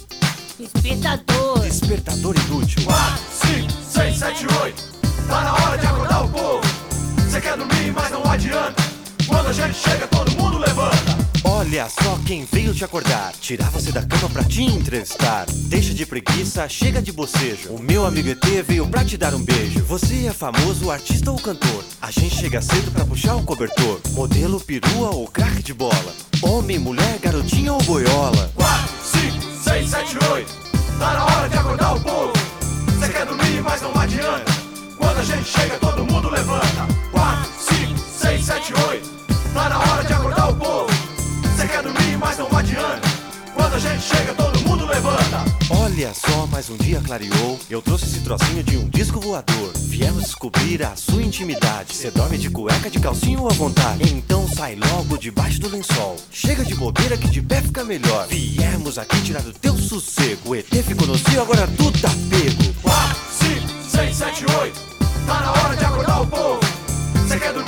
Espetador. 0.60 1.60
Despertador 1.60 2.36
inútil. 2.44 2.84
4, 2.84 3.24
5, 3.30 3.72
6, 3.72 4.18
7, 4.18 4.46
8. 4.62 4.82
Tá 5.28 5.44
na 5.44 5.54
hora 5.54 5.78
de 5.78 5.86
acordar 5.86 6.24
o 6.26 6.28
povo. 6.28 6.60
Você 7.26 7.40
quer 7.40 7.56
dormir, 7.56 7.90
mas 7.90 8.10
não 8.10 8.30
adianta. 8.30 8.88
Quando 9.49 9.62
a 9.62 9.66
gente 9.66 9.78
chega, 9.78 10.07
todo 10.09 10.30
mundo 10.32 10.59
levanta. 10.59 11.16
Olha 11.42 11.88
só 11.88 12.18
quem 12.26 12.46
veio 12.53 12.74
te 12.74 12.84
acordar. 12.84 13.32
Tirar 13.40 13.70
você 13.70 13.90
da 13.90 14.03
cama 14.03 14.28
pra 14.28 14.44
te 14.44 14.62
entrevistar. 14.62 15.46
Deixa 15.70 15.94
de 15.94 16.05
preguiça, 16.05 16.68
chega 16.68 17.01
de 17.01 17.11
bocejo. 17.11 17.70
O 17.70 17.82
meu 17.82 18.05
amigo 18.05 18.28
ET 18.28 18.44
veio 18.66 18.86
pra 18.86 19.03
te 19.07 19.16
dar 19.16 19.32
um 19.32 19.42
beijo. 19.42 19.82
Você 19.84 20.26
é 20.26 20.34
famoso, 20.34 20.90
artista 20.90 21.30
ou 21.30 21.38
cantor? 21.38 21.82
A 22.03 22.11
gente 22.11 22.36
chega 22.36 22.61
cedo 22.61 22.90
pra 22.90 23.07
puxar 23.07 23.36
o 23.36 23.42
cobertor. 23.42 24.03
Modelo, 24.11 24.61
perua 24.61 25.12
ou 25.12 25.26
craque 25.26 25.62
de 25.62 25.72
bola? 25.72 26.12
Homem, 26.42 26.78
mulher, 26.78 27.18
garotinha 27.18 27.72
ou 27.72 27.82
boiola? 27.84 28.53
4, 28.55 28.88
5, 29.03 29.62
6, 29.64 29.90
7, 29.90 30.18
8. 30.30 30.55
Tá 30.99 31.14
na 31.14 31.24
hora 31.24 31.49
de 31.49 31.57
acordar 31.57 31.94
o 31.94 32.01
povo. 32.01 32.32
Você 32.99 33.09
quer 33.09 33.24
dormir, 33.24 33.62
mas 33.62 33.80
não 33.80 33.99
adianta. 33.99 34.53
Quando 34.99 35.16
a 35.16 35.24
gente 35.24 35.49
chega, 35.49 35.78
todo 35.78 36.05
mundo 36.05 36.28
levanta. 36.28 36.86
4, 37.12 37.51
5, 37.59 37.99
6, 37.99 38.44
7, 38.44 38.74
8. 38.90 39.27
Tá 39.55 39.68
na 39.68 39.78
hora 39.78 40.05
de 40.05 40.12
acordar 40.12 40.51
o 40.51 40.57
povo. 40.57 40.86
Você 41.42 41.66
quer 41.66 41.82
dormir, 41.82 42.16
mas 42.18 42.38
não 42.38 42.49
adianta. 42.57 43.09
Quando 43.55 43.74
a 43.74 43.78
gente 43.78 44.03
chega, 44.03 44.32
todo 44.34 44.61
mundo 44.61 44.86
levanta. 44.86 45.44
Olha 45.70 46.12
só, 46.14 46.46
mais 46.46 46.70
um 46.70 46.76
dia 46.76 47.01
clareou. 47.05 47.59
Eu 47.68 47.82
trouxe 47.82 48.05
esse 48.05 48.20
trocinho 48.20 48.62
de 48.62 48.76
um 48.76 48.88
disco 48.88 49.20
voador. 49.20 49.72
Viemos 49.74 50.24
descobrir 50.24 50.82
a 50.84 50.94
sua 50.94 51.22
intimidade. 51.22 51.94
Você 51.94 52.11
dorme 52.11 52.38
de 52.38 52.49
cueca, 52.51 52.88
de 52.88 53.01
calcinho 53.01 53.49
à 53.49 53.53
vontade. 53.53 54.05
Então 54.14 54.46
sai 54.49 54.76
logo 54.76 55.18
debaixo 55.18 55.59
do 55.59 55.68
lençol. 55.68 56.16
Chega 56.30 56.64
de 56.64 56.74
bobeira 56.76 57.16
que 57.16 57.28
de 57.28 57.42
pé 57.42 57.61
fica 57.61 57.82
melhor. 57.84 58.28
Viemos 58.28 58.96
aqui 58.96 59.20
tirar 59.22 59.42
do 59.42 59.53
teu 59.53 59.76
sossego. 59.76 60.51
O 60.51 60.55
ET 60.55 60.72
ficou 60.84 61.09
no 61.09 61.18
cio, 61.18 61.42
agora 61.42 61.66
tu 61.76 61.90
tá 62.01 62.11
pego. 62.30 62.72
4, 62.80 63.16
5, 63.32 63.68
6, 63.90 64.16
7, 64.16 64.46
8. 64.61 64.80
Tá 65.26 65.40
na 65.40 65.51
hora 65.51 65.76
de 65.76 65.84
acordar 65.84 66.22
o 66.22 66.26
povo. 66.26 66.61
Você 67.26 67.38
quer 67.38 67.53
dormir, 67.53 67.67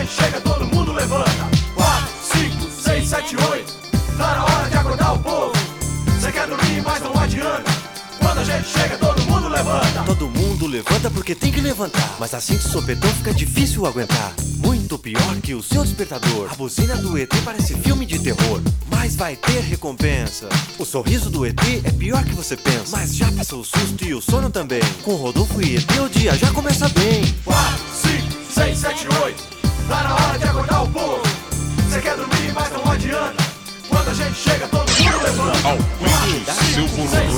gente 0.00 0.12
chega, 0.12 0.40
todo 0.40 0.66
mundo 0.66 0.92
levanta. 0.92 1.30
4, 1.74 2.08
5, 2.32 2.70
6, 2.82 3.08
7, 3.08 3.36
8. 3.36 3.72
Tá 4.18 4.34
na 4.34 4.44
hora 4.44 4.70
de 4.70 4.76
acordar 4.76 5.12
o 5.12 5.18
povo. 5.20 5.52
Você 6.18 6.32
quer 6.32 6.46
dormir, 6.48 6.82
mas 6.82 7.02
não 7.02 7.16
adianta. 7.16 7.70
Quando 8.18 8.38
a 8.38 8.44
gente 8.44 8.68
chega, 8.68 8.98
todo 8.98 9.22
mundo 9.22 9.48
levanta. 9.48 10.02
Todo 10.04 10.28
mundo 10.28 10.66
levanta 10.66 11.10
porque 11.10 11.34
tem 11.34 11.52
que 11.52 11.60
levantar. 11.60 12.16
Mas 12.18 12.34
assim 12.34 12.56
de 12.56 12.62
sopetão 12.62 13.08
fica 13.10 13.32
difícil 13.32 13.86
aguentar. 13.86 14.34
Muito 14.56 14.98
pior 14.98 15.36
que 15.42 15.54
o 15.54 15.62
seu 15.62 15.84
despertador. 15.84 16.48
A 16.50 16.54
buzina 16.56 16.96
do 16.96 17.16
ET 17.16 17.32
parece 17.44 17.74
filme 17.74 18.04
de 18.04 18.18
terror. 18.18 18.60
Mas 18.90 19.14
vai 19.14 19.36
ter 19.36 19.60
recompensa. 19.60 20.48
O 20.78 20.84
sorriso 20.84 21.30
do 21.30 21.46
ET 21.46 21.60
é 21.84 21.90
pior 21.92 22.24
que 22.24 22.34
você 22.34 22.56
pensa. 22.56 22.96
Mas 22.96 23.14
já 23.14 23.30
passou 23.32 23.60
o 23.60 23.64
susto 23.64 24.04
e 24.04 24.12
o 24.12 24.20
sono 24.20 24.50
também. 24.50 24.82
Com 25.04 25.14
Rodolfo 25.14 25.62
e 25.62 25.76
ET 25.76 25.90
o 26.04 26.08
dia 26.08 26.34
já 26.36 26.50
começa 26.50 26.88
bem. 26.88 27.22
4, 27.44 27.78
5, 27.92 28.52
6, 28.54 28.78
7, 28.78 29.08
8. 29.22 29.53
Tá 29.88 30.02
na 30.02 30.14
hora 30.14 30.38
de 30.38 30.44
acordar 30.44 30.82
o 30.82 30.88
povo. 30.88 31.22
Você 31.88 32.00
quer 32.00 32.16
dormir, 32.16 32.52
mas 32.54 32.72
não 32.72 32.90
adianta. 32.90 33.44
Quando 33.88 34.08
a 34.08 34.14
gente 34.14 34.34
chega, 34.34 34.66
todo 34.68 34.90
mundo 34.90 35.22
levanta. 35.22 35.68
Aumenta 35.68 36.52
o 36.52 36.72
seu 36.72 36.86
volume. 36.88 37.34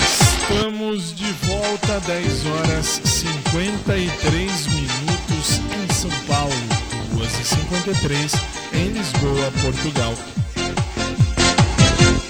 Estamos 0.00 1.14
de 1.14 1.32
volta, 1.32 2.00
10 2.00 2.46
horas 2.46 3.00
53 3.04 4.66
minutos 4.66 5.60
em 5.74 5.94
São 5.94 6.10
Paulo, 6.26 6.52
2 7.14 7.40
e 7.40 7.44
53 7.44 8.32
em 8.74 8.88
Lisboa, 8.88 9.52
Portugal. 9.62 10.14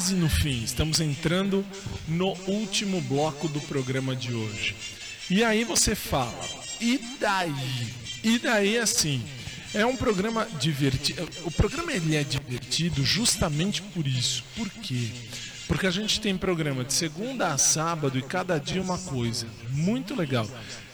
Quase 0.08 0.14
no 0.14 0.28
fim. 0.28 0.62
Estamos 0.62 1.00
entrando 1.00 1.64
no 2.06 2.28
último 2.46 3.00
bloco 3.02 3.46
do 3.48 3.60
programa 3.62 4.16
de 4.16 4.32
hoje. 4.32 4.74
E 5.28 5.44
aí 5.44 5.64
você 5.64 5.94
fala, 5.94 6.44
e 6.80 6.98
daí? 7.20 7.88
E 8.24 8.38
daí 8.38 8.78
assim, 8.78 9.22
é 9.74 9.84
um 9.84 9.96
programa 9.96 10.46
divertido. 10.58 11.28
O 11.44 11.50
programa 11.50 11.92
ele 11.92 12.16
é 12.16 12.24
divertido 12.24 13.04
justamente 13.04 13.82
por 13.82 14.06
isso. 14.06 14.42
Por 14.56 14.70
quê? 14.70 15.10
Porque 15.66 15.86
a 15.86 15.90
gente 15.90 16.20
tem 16.20 16.38
programa 16.38 16.84
de 16.84 16.94
segunda 16.94 17.48
a 17.48 17.58
sábado 17.58 18.18
e 18.18 18.22
cada 18.22 18.58
dia 18.58 18.80
uma 18.80 18.96
coisa. 18.96 19.46
Muito 19.70 20.14
legal. 20.14 20.48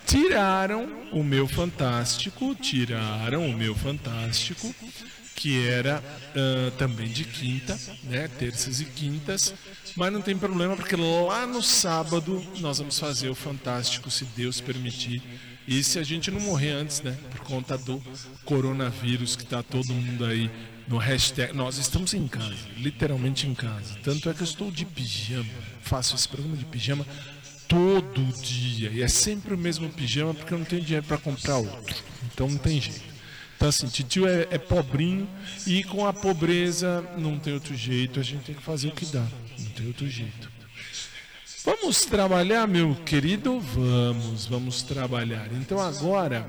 Tiraram 0.04 0.88
o 1.12 1.22
meu 1.22 1.46
fantástico, 1.46 2.54
tiraram 2.56 3.48
o 3.48 3.52
meu 3.52 3.76
fantástico, 3.76 4.74
que 5.34 5.66
era 5.66 6.02
ah, 6.34 6.72
também 6.78 7.08
de 7.08 7.24
quinta, 7.24 7.78
né? 8.04 8.28
Terças 8.28 8.80
e 8.80 8.84
quintas. 8.84 9.54
Mas 9.96 10.12
não 10.12 10.20
tem 10.20 10.36
problema, 10.36 10.76
porque 10.76 10.96
lá 10.96 11.46
no 11.46 11.62
sábado 11.62 12.44
nós 12.58 12.78
vamos 12.78 12.98
fazer 12.98 13.28
o 13.28 13.34
fantástico, 13.34 14.10
se 14.10 14.24
Deus 14.24 14.60
permitir. 14.60 15.22
E 15.66 15.82
se 15.82 15.98
a 15.98 16.02
gente 16.02 16.30
não 16.30 16.40
morrer 16.40 16.72
antes, 16.72 17.00
né? 17.00 17.16
Por 17.30 17.40
conta 17.40 17.78
do 17.78 18.02
coronavírus 18.44 19.34
que 19.34 19.46
tá 19.46 19.62
todo 19.62 19.94
mundo 19.94 20.24
aí 20.24 20.50
no 20.86 20.98
hashtag. 20.98 21.54
Nós 21.54 21.78
estamos 21.78 22.12
em 22.12 22.28
casa, 22.28 22.54
literalmente 22.76 23.46
em 23.46 23.54
casa. 23.54 23.96
Tanto 24.02 24.28
é 24.28 24.34
que 24.34 24.42
eu 24.42 24.44
estou 24.44 24.70
de 24.70 24.84
pijama. 24.84 25.48
Faço 25.80 26.14
esse 26.14 26.28
programa 26.28 26.56
de 26.56 26.66
pijama 26.66 27.06
todo 27.66 28.22
dia. 28.42 28.90
E 28.90 29.02
é 29.02 29.08
sempre 29.08 29.54
o 29.54 29.58
mesmo 29.58 29.88
pijama 29.88 30.34
porque 30.34 30.52
eu 30.52 30.58
não 30.58 30.66
tenho 30.66 30.82
dinheiro 30.82 31.06
para 31.06 31.18
comprar 31.18 31.56
outro. 31.56 31.96
Então 32.32 32.48
não 32.48 32.58
tem 32.58 32.80
jeito. 32.80 33.13
Então 33.64 33.70
assim, 33.70 33.86
titio 33.86 34.28
é, 34.28 34.46
é 34.50 34.58
pobrinho 34.58 35.26
e 35.66 35.82
com 35.84 36.06
a 36.06 36.12
pobreza 36.12 37.02
não 37.16 37.38
tem 37.38 37.54
outro 37.54 37.74
jeito. 37.74 38.20
A 38.20 38.22
gente 38.22 38.44
tem 38.44 38.54
que 38.54 38.60
fazer 38.60 38.88
o 38.88 38.90
que 38.90 39.06
dá. 39.06 39.26
Não 39.58 39.70
tem 39.70 39.86
outro 39.86 40.06
jeito. 40.06 40.50
Vamos 41.64 42.04
trabalhar, 42.04 42.68
meu 42.68 42.94
querido? 43.06 43.58
Vamos, 43.58 44.44
vamos 44.44 44.82
trabalhar. 44.82 45.48
Então 45.50 45.80
agora 45.80 46.46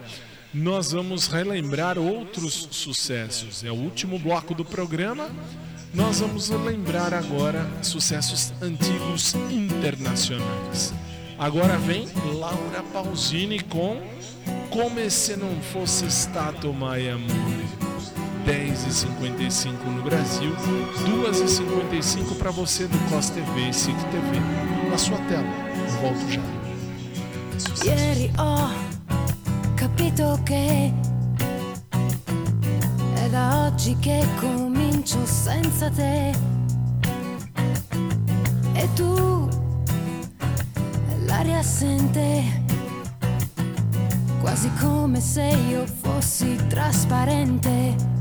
nós 0.53 0.91
vamos 0.91 1.27
relembrar 1.27 1.97
outros 1.97 2.67
sucessos. 2.71 3.63
É 3.63 3.71
o 3.71 3.75
último 3.75 4.19
bloco 4.19 4.53
do 4.53 4.65
programa. 4.65 5.29
Nós 5.93 6.19
vamos 6.19 6.49
lembrar 6.49 7.13
agora 7.13 7.65
sucessos 7.81 8.51
antigos 8.61 9.35
internacionais. 9.49 10.93
Agora 11.37 11.77
vem 11.77 12.07
Laura 12.33 12.83
Pausini 12.93 13.59
com 13.59 14.01
Como 14.69 15.09
se 15.09 15.35
não 15.35 15.55
fosse 15.73 16.05
stato 16.11 16.73
mai 16.73 17.09
amore. 17.09 17.65
10h55 18.45 19.71
no 19.85 20.03
Brasil, 20.03 20.53
2h55 20.53 22.37
para 22.37 22.51
você 22.51 22.85
do 22.87 22.97
COS 23.09 23.29
TV 23.29 23.69
e 23.69 23.73
SIC 23.73 23.95
TV. 23.95 24.39
Na 24.89 24.97
sua 24.97 25.17
tela. 25.29 25.47
Volto 26.01 26.29
já. 26.29 26.41
Ieri 27.85 28.31
ho 28.37 28.69
capito 29.75 30.39
che 30.43 30.93
è 33.15 33.29
da 33.29 33.65
oggi 33.67 33.95
che 33.99 34.23
comincio 34.39 35.25
senza 35.25 35.89
te. 35.89 36.33
E 38.75 38.89
tu, 38.95 39.49
l'aria 41.35 41.57
assente, 41.57 42.43
quasi 44.39 44.71
come 44.79 45.19
se 45.19 45.43
io 45.43 45.85
fossi 45.85 46.55
trasparente. 46.69 48.14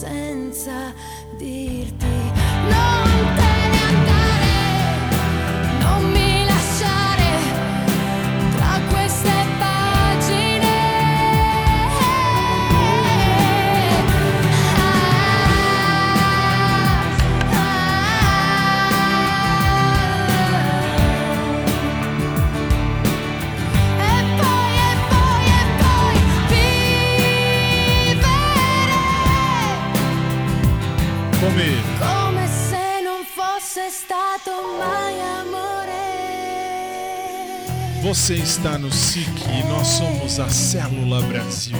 Senza 0.00 0.94
dirti 1.36 2.19
você 38.30 38.36
está 38.36 38.78
no 38.78 38.92
SIC 38.92 39.26
e 39.26 39.68
nós 39.68 39.88
somos 39.88 40.38
a 40.38 40.48
Célula 40.48 41.20
Brasil. 41.22 41.76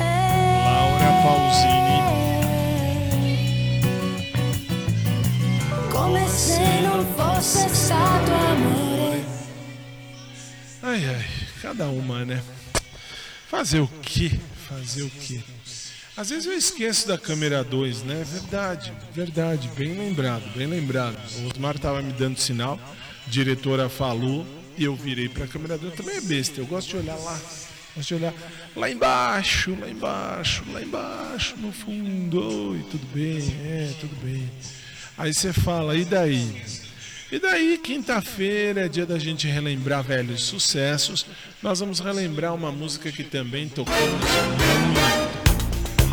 Laura 0.00 1.22
Pausini. 1.22 2.00
Come 5.92 6.26
se 6.30 6.80
non 6.80 7.04
fosse 7.14 7.68
stato 7.68 8.32
amore. 8.32 9.22
Ai, 10.82 11.04
ai, 11.04 11.26
cada 11.60 11.88
uma, 11.88 12.24
né? 12.24 12.42
Fazer 13.48 13.80
o 13.80 13.88
quê? 14.00 14.30
Fazer 14.66 15.02
o 15.02 15.10
quê? 15.10 15.42
Às 16.16 16.30
vezes 16.30 16.46
eu 16.46 16.54
esqueço 16.54 17.06
da 17.06 17.18
câmera 17.18 17.62
2, 17.62 18.02
né? 18.04 18.24
Verdade, 18.26 18.94
verdade, 19.12 19.68
bem 19.76 19.92
lembrado, 19.92 20.50
bem 20.56 20.66
lembrado. 20.66 21.18
O 21.42 21.48
Osmar 21.48 21.78
tava 21.78 22.00
me 22.00 22.14
dando 22.14 22.38
sinal, 22.38 22.80
a 23.26 23.30
diretora 23.30 23.90
falou 23.90 24.46
eu 24.84 24.94
virei 24.94 25.28
para 25.28 25.44
a 25.44 25.48
câmera 25.48 25.76
dele, 25.76 25.92
também 25.96 26.16
é 26.16 26.20
besta, 26.20 26.60
eu 26.60 26.66
gosto 26.66 26.88
de 26.90 26.96
olhar 26.96 27.16
lá. 27.16 27.40
Gosto 27.96 28.08
de 28.08 28.14
olhar 28.14 28.34
lá 28.76 28.90
embaixo, 28.90 29.76
lá 29.80 29.88
embaixo, 29.88 30.64
lá 30.72 30.82
embaixo, 30.82 31.56
no 31.56 31.72
fundo. 31.72 32.70
Oi, 32.70 32.84
tudo 32.90 33.06
bem? 33.12 33.38
É, 33.64 33.92
tudo 34.00 34.14
bem. 34.22 34.48
Aí 35.16 35.34
você 35.34 35.52
fala, 35.52 35.96
e 35.96 36.04
daí? 36.04 36.62
E 37.30 37.38
daí, 37.38 37.76
quinta-feira 37.76 38.86
é 38.86 38.88
dia 38.88 39.04
da 39.04 39.18
gente 39.18 39.46
relembrar 39.46 40.02
velhos 40.02 40.44
sucessos. 40.44 41.26
Nós 41.62 41.80
vamos 41.80 42.00
relembrar 42.00 42.54
uma 42.54 42.72
música 42.72 43.12
que 43.12 43.22
também 43.22 43.68
tocamos 43.68 44.00
muito. 44.56 45.18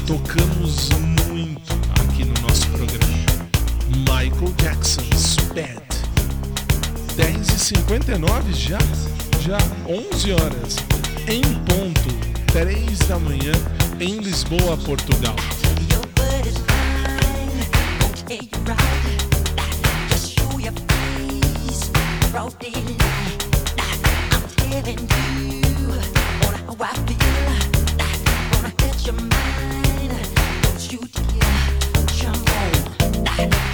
Tocamos 0.05 0.89
muito 1.25 1.73
aqui 2.01 2.25
no 2.25 2.33
nosso 2.41 2.67
programa. 2.69 3.15
Michael 4.05 4.53
Jackson's 4.61 5.37
Bad. 5.53 5.94
10 7.15 7.47
e 7.47 7.59
59 7.59 8.53
já, 8.53 8.77
já 9.39 9.57
11 9.87 10.33
horas, 10.33 10.75
em 11.29 11.41
ponto, 11.63 12.13
3 12.51 12.99
da 13.07 13.17
manhã, 13.17 13.53
em 14.01 14.17
Lisboa, 14.19 14.75
Portugal. 14.77 15.35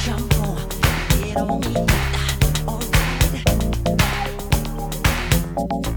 Jump 0.04 0.34
on, 0.40 0.58
get 1.22 1.38
on 1.38 1.60
me. 1.60 2.21
Thank 5.70 5.86
you. 5.86 5.91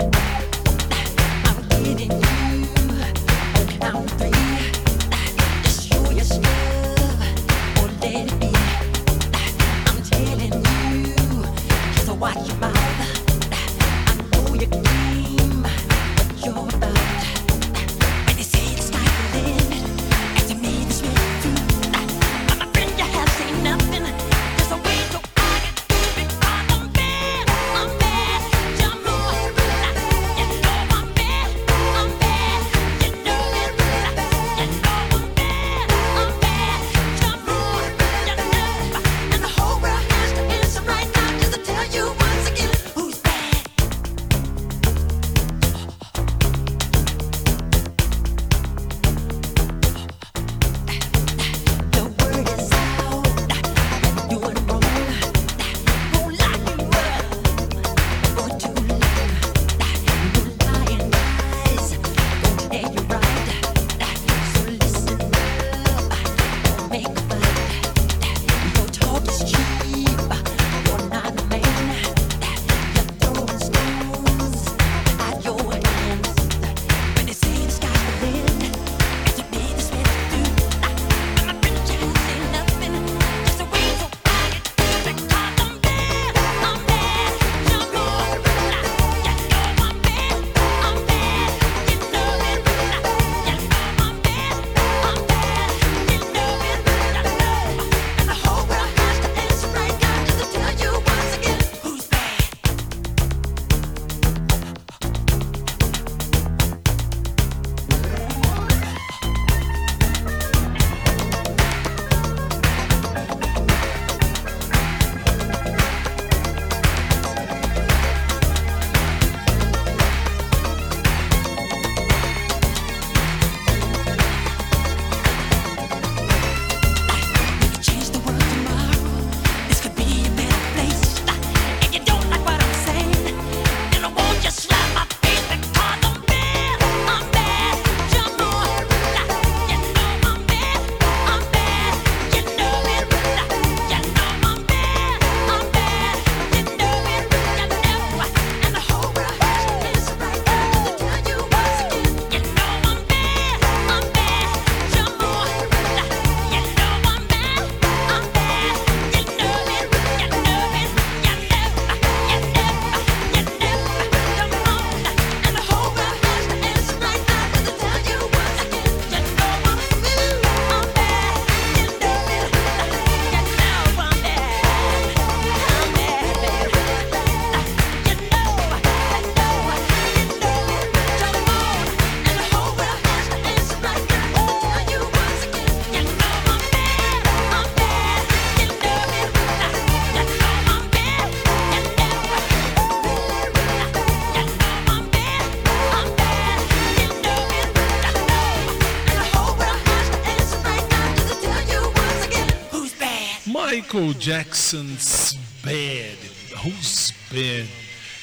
Jackson's 204.12 205.36
Bad. 205.62 206.18
Who's 206.64 207.12
Bad? 207.30 207.68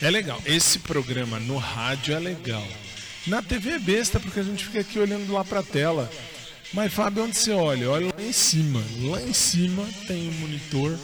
É 0.01 0.09
legal. 0.09 0.41
Esse 0.45 0.79
programa 0.79 1.39
no 1.39 1.57
rádio 1.57 2.13
é 2.15 2.19
legal. 2.19 2.67
Na 3.27 3.41
TV 3.41 3.71
é 3.71 3.79
besta 3.79 4.19
porque 4.19 4.39
a 4.39 4.43
gente 4.43 4.65
fica 4.65 4.79
aqui 4.81 4.99
olhando 4.99 5.31
lá 5.31 5.43
pra 5.43 5.63
tela. 5.63 6.11
Mas 6.73 6.93
Fábio, 6.93 7.23
onde 7.23 7.37
você 7.37 7.51
olha? 7.51 7.89
Olha 7.89 8.07
lá 8.15 8.23
em 8.23 8.31
cima. 8.31 8.81
Lá 9.03 9.21
em 9.21 9.33
cima 9.33 9.87
tem 10.07 10.27
um 10.29 10.33
monitor 10.33 10.97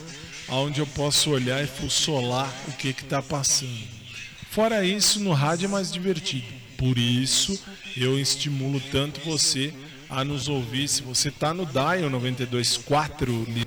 onde 0.49 0.79
eu 0.79 0.87
posso 0.87 1.29
olhar 1.31 1.63
e 1.63 1.67
fuçolar 1.67 2.51
o 2.67 2.71
que 2.73 2.93
que 2.93 3.03
tá 3.03 3.21
passando. 3.21 3.97
Fora 4.49 4.83
isso, 4.85 5.19
no 5.19 5.33
rádio 5.33 5.65
é 5.65 5.69
mais 5.69 5.91
divertido. 5.91 6.47
Por 6.77 6.97
isso, 6.97 7.59
eu 7.95 8.17
estimulo 8.19 8.79
tanto 8.91 9.19
você 9.21 9.73
a 10.09 10.23
nos 10.23 10.47
ouvir. 10.47 10.87
Se 10.87 11.01
você 11.03 11.29
tá 11.29 11.53
no 11.53 11.65
Dial 11.65 12.09
924 12.09 13.43
Li- 13.49 13.66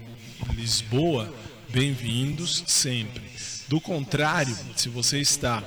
Lisboa, 0.60 1.34
bem-vindos 1.70 2.62
sempre. 2.66 3.22
Do 3.66 3.80
contrário, 3.80 4.54
se 4.76 4.90
você 4.90 5.18
está 5.18 5.64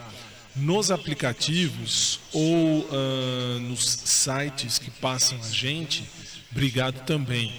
nos 0.55 0.91
aplicativos 0.91 2.19
ou 2.31 2.87
ah, 2.91 3.57
nos 3.59 3.83
sites 3.83 4.77
que 4.77 4.91
passam 4.91 5.39
a 5.39 5.51
gente, 5.51 6.07
obrigado 6.51 7.03
também. 7.05 7.51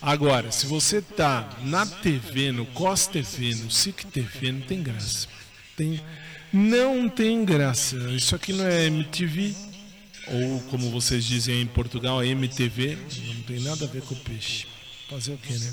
Agora, 0.00 0.50
se 0.50 0.66
você 0.66 1.02
tá 1.02 1.58
na 1.62 1.84
TV, 1.84 2.52
no 2.52 2.64
COS 2.64 3.06
TV, 3.08 3.54
no 3.56 3.70
SIC 3.70 4.06
TV, 4.06 4.52
não 4.52 4.62
tem 4.62 4.82
graça. 4.82 5.28
Tem, 5.76 6.00
não 6.50 7.06
tem 7.06 7.44
graça. 7.44 7.96
Isso 8.12 8.34
aqui 8.34 8.54
não 8.54 8.66
é 8.66 8.86
MTV, 8.86 9.54
ou 10.28 10.60
como 10.70 10.90
vocês 10.90 11.22
dizem 11.22 11.60
em 11.60 11.66
Portugal, 11.66 12.22
é 12.22 12.28
MTV. 12.28 12.96
Não 13.34 13.42
tem 13.42 13.60
nada 13.60 13.84
a 13.84 13.88
ver 13.88 14.00
com 14.00 14.14
o 14.14 14.20
peixe. 14.20 14.66
Fazer 15.10 15.32
o 15.32 15.36
que, 15.36 15.52
né? 15.52 15.72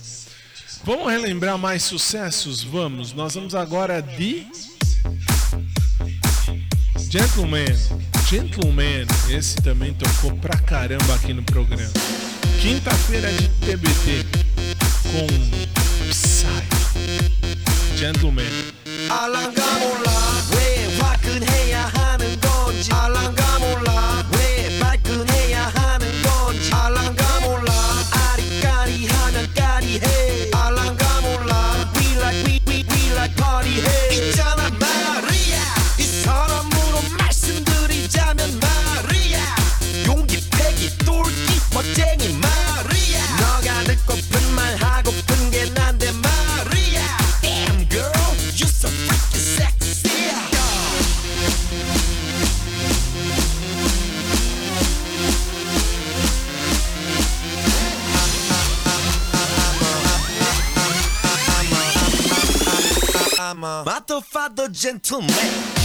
Vamos 0.84 1.10
relembrar 1.10 1.58
mais 1.58 1.82
sucessos? 1.82 2.62
Vamos. 2.62 3.12
Nós 3.12 3.34
vamos 3.34 3.54
agora 3.54 4.00
de. 4.00 4.46
Gentleman. 7.10 7.64
Gentleman. 8.28 9.06
Esse 9.28 9.56
também 9.56 9.92
tocou 9.94 10.36
pra 10.38 10.56
caramba 10.58 11.14
aqui 11.14 11.32
no 11.32 11.42
programa. 11.42 11.90
Quinta-feira 12.60 13.32
de 13.32 13.48
TBT 13.48 14.26
com 15.10 15.26
Psy. 16.10 16.46
Gentleman. 17.96 18.46
알랑가 19.10 19.78
몰라 19.78 20.10
왜 20.54 20.96
화끈해야 20.98 21.86
하는 21.86 22.40
건지 22.40 22.92
알랑가 22.92 23.43
I'm 63.65 63.87
a 63.87 63.89
motherfucker 63.89 64.71
gentleman 64.71 65.84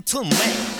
listen. 0.00 0.71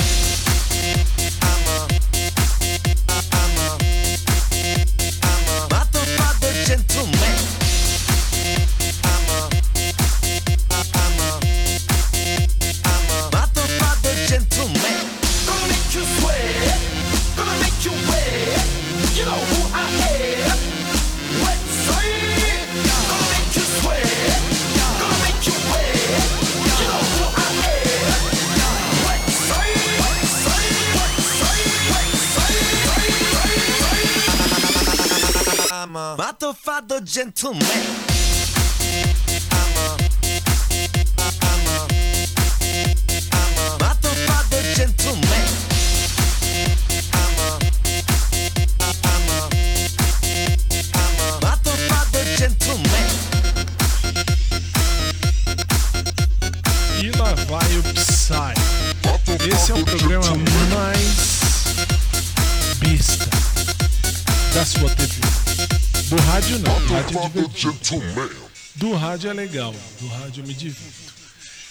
É 69.32 69.34
legal, 69.34 69.74
do 69.98 70.06
rádio 70.08 70.46
me 70.46 70.52
divirto. 70.52 71.12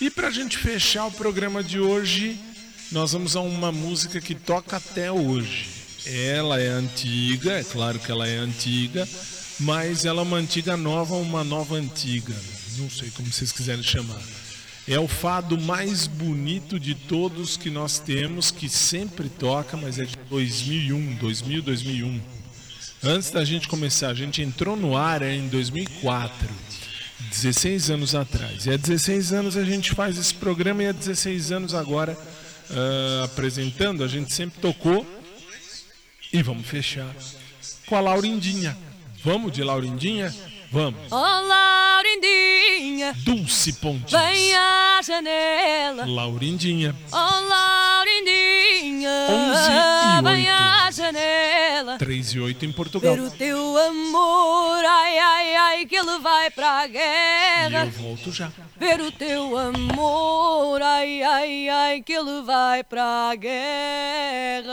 E 0.01 0.09
pra 0.09 0.31
gente 0.31 0.57
fechar 0.57 1.05
o 1.05 1.11
programa 1.11 1.63
de 1.63 1.79
hoje, 1.79 2.35
nós 2.91 3.13
vamos 3.13 3.35
a 3.35 3.41
uma 3.41 3.71
música 3.71 4.19
que 4.19 4.33
toca 4.33 4.77
até 4.77 5.11
hoje. 5.11 5.69
Ela 6.05 6.59
é 6.59 6.69
antiga, 6.69 7.53
é 7.53 7.63
claro 7.63 7.99
que 7.99 8.11
ela 8.11 8.27
é 8.27 8.37
antiga, 8.37 9.07
mas 9.59 10.05
ela 10.05 10.21
é 10.21 10.23
uma 10.23 10.37
antiga 10.37 10.75
nova, 10.75 11.15
uma 11.15 11.43
nova 11.43 11.75
antiga. 11.75 12.33
Não 12.77 12.89
sei 12.89 13.11
como 13.11 13.31
vocês 13.31 13.51
quiserem 13.51 13.83
chamar. 13.83 14.19
É 14.87 14.99
o 14.99 15.07
fado 15.07 15.55
mais 15.61 16.07
bonito 16.07 16.79
de 16.79 16.95
todos 16.95 17.57
que 17.57 17.69
nós 17.69 17.99
temos, 17.99 18.49
que 18.49 18.67
sempre 18.67 19.29
toca, 19.29 19.77
mas 19.77 19.99
é 19.99 20.05
de 20.05 20.17
2001, 20.27 21.15
2000, 21.17 21.61
2001. 21.61 22.21
Antes 23.03 23.29
da 23.29 23.45
gente 23.45 23.67
começar, 23.67 24.09
a 24.09 24.15
gente 24.15 24.41
entrou 24.41 24.75
no 24.75 24.97
ar 24.97 25.21
em 25.21 25.47
2004, 25.47 26.49
16 27.29 27.89
anos 27.91 28.15
atrás. 28.15 28.65
E 28.65 28.71
há 28.71 28.77
16 28.77 29.33
anos 29.33 29.57
a 29.57 29.63
gente 29.63 29.93
faz 29.93 30.17
esse 30.17 30.33
programa 30.33 30.83
e 30.83 30.87
há 30.87 30.91
16 30.91 31.51
anos 31.51 31.73
agora 31.73 32.17
ah, 32.71 33.23
apresentando, 33.25 34.03
a 34.03 34.07
gente 34.07 34.33
sempre 34.33 34.59
tocou. 34.61 35.05
E 36.33 36.41
vamos 36.41 36.65
fechar 36.65 37.13
com 37.85 37.95
a 37.95 37.99
Laurindinha. 37.99 38.77
Vamos 39.23 39.51
de 39.51 39.63
Laurindinha? 39.63 40.33
Vamos. 40.71 40.99
Oh, 41.11 41.15
Laurindinha, 41.17 43.13
Dulce 43.25 43.73
Pontes. 43.73 44.11
vem 44.11 44.55
à 44.55 45.01
janela. 45.03 46.05
Laurindinha. 46.05 46.95
Oh, 47.11 47.15
Laurindinha, 47.15 47.90
11 49.07 49.71
e 50.19 50.21
vem 50.23 50.49
8. 50.51 50.61
à 50.61 50.91
janela. 50.91 51.97
3 51.97 52.33
e 52.33 52.39
8 52.39 52.65
em 52.65 52.71
Portugal. 52.71 53.15
Ver 53.15 53.21
o 53.21 53.31
teu 53.31 53.77
amor, 53.77 54.83
ai, 54.85 55.17
ai, 55.19 55.55
ai, 55.55 55.85
que 55.85 55.95
ele 55.95 56.19
vai 56.19 56.49
para 56.51 56.77
a 56.79 56.85
E 56.85 56.89
guerra. 56.89 57.85
eu 57.85 57.91
volto 57.91 58.31
já. 58.31 58.51
Ver 58.77 59.01
o 59.01 59.11
teu 59.11 59.57
amor, 59.57 60.81
ai, 60.81 61.21
ai, 61.23 61.69
ai, 61.69 62.01
que 62.01 62.13
ele 62.13 62.41
vai 62.41 62.83
para 62.83 63.29
a 63.31 63.35
guerra. 63.35 64.71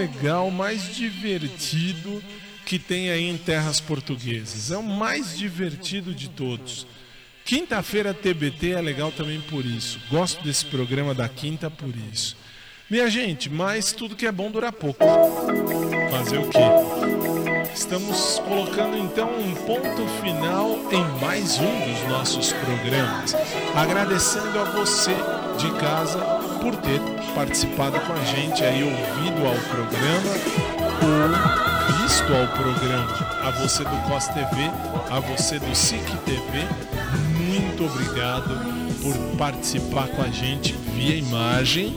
Legal, 0.00 0.50
mais 0.50 0.94
divertido 0.94 2.22
que 2.64 2.78
tem 2.78 3.10
aí 3.10 3.28
em 3.28 3.36
terras 3.36 3.80
portuguesas. 3.80 4.70
É 4.70 4.78
o 4.78 4.82
mais 4.82 5.36
divertido 5.36 6.14
de 6.14 6.30
todos. 6.30 6.86
Quinta-feira 7.44 8.14
TBT 8.14 8.70
é 8.70 8.80
legal 8.80 9.12
também 9.12 9.40
por 9.42 9.64
isso. 9.64 10.00
Gosto 10.08 10.42
desse 10.42 10.64
programa 10.64 11.14
da 11.14 11.28
quinta 11.28 11.70
por 11.70 11.92
isso. 12.12 12.36
Minha 12.88 13.10
gente, 13.10 13.50
mas 13.50 13.92
tudo 13.92 14.16
que 14.16 14.26
é 14.26 14.32
bom 14.32 14.50
dura 14.50 14.72
pouco. 14.72 15.04
Fazer 16.10 16.38
o 16.38 16.48
quê? 16.48 16.58
Estamos 17.74 18.40
colocando 18.40 18.96
então 18.96 19.28
um 19.38 19.54
ponto 19.54 20.06
final 20.22 20.78
em 20.90 21.20
mais 21.20 21.58
um 21.58 21.80
dos 21.80 22.08
nossos 22.08 22.52
programas. 22.52 23.34
Agradecendo 23.76 24.58
a 24.58 24.64
você 24.64 25.14
de 25.58 25.70
casa 25.78 26.39
por 26.60 26.76
ter 26.76 27.00
participado 27.34 27.98
com 28.00 28.12
a 28.12 28.24
gente 28.24 28.62
aí, 28.64 28.82
ouvido 28.82 29.46
ao 29.46 29.54
programa 29.68 30.30
ou 31.02 32.02
visto 32.02 32.32
ao 32.32 32.46
programa. 32.56 33.30
A 33.42 33.50
você 33.50 33.82
do 33.84 33.96
COS 34.08 34.28
TV, 34.28 34.70
a 35.10 35.20
você 35.20 35.58
do 35.58 35.74
SIC 35.74 36.04
TV, 36.24 36.66
muito 37.48 37.84
obrigado 37.84 38.50
por 39.02 39.36
participar 39.36 40.08
com 40.08 40.22
a 40.22 40.28
gente 40.28 40.74
via 41.00 41.16
imagem 41.16 41.94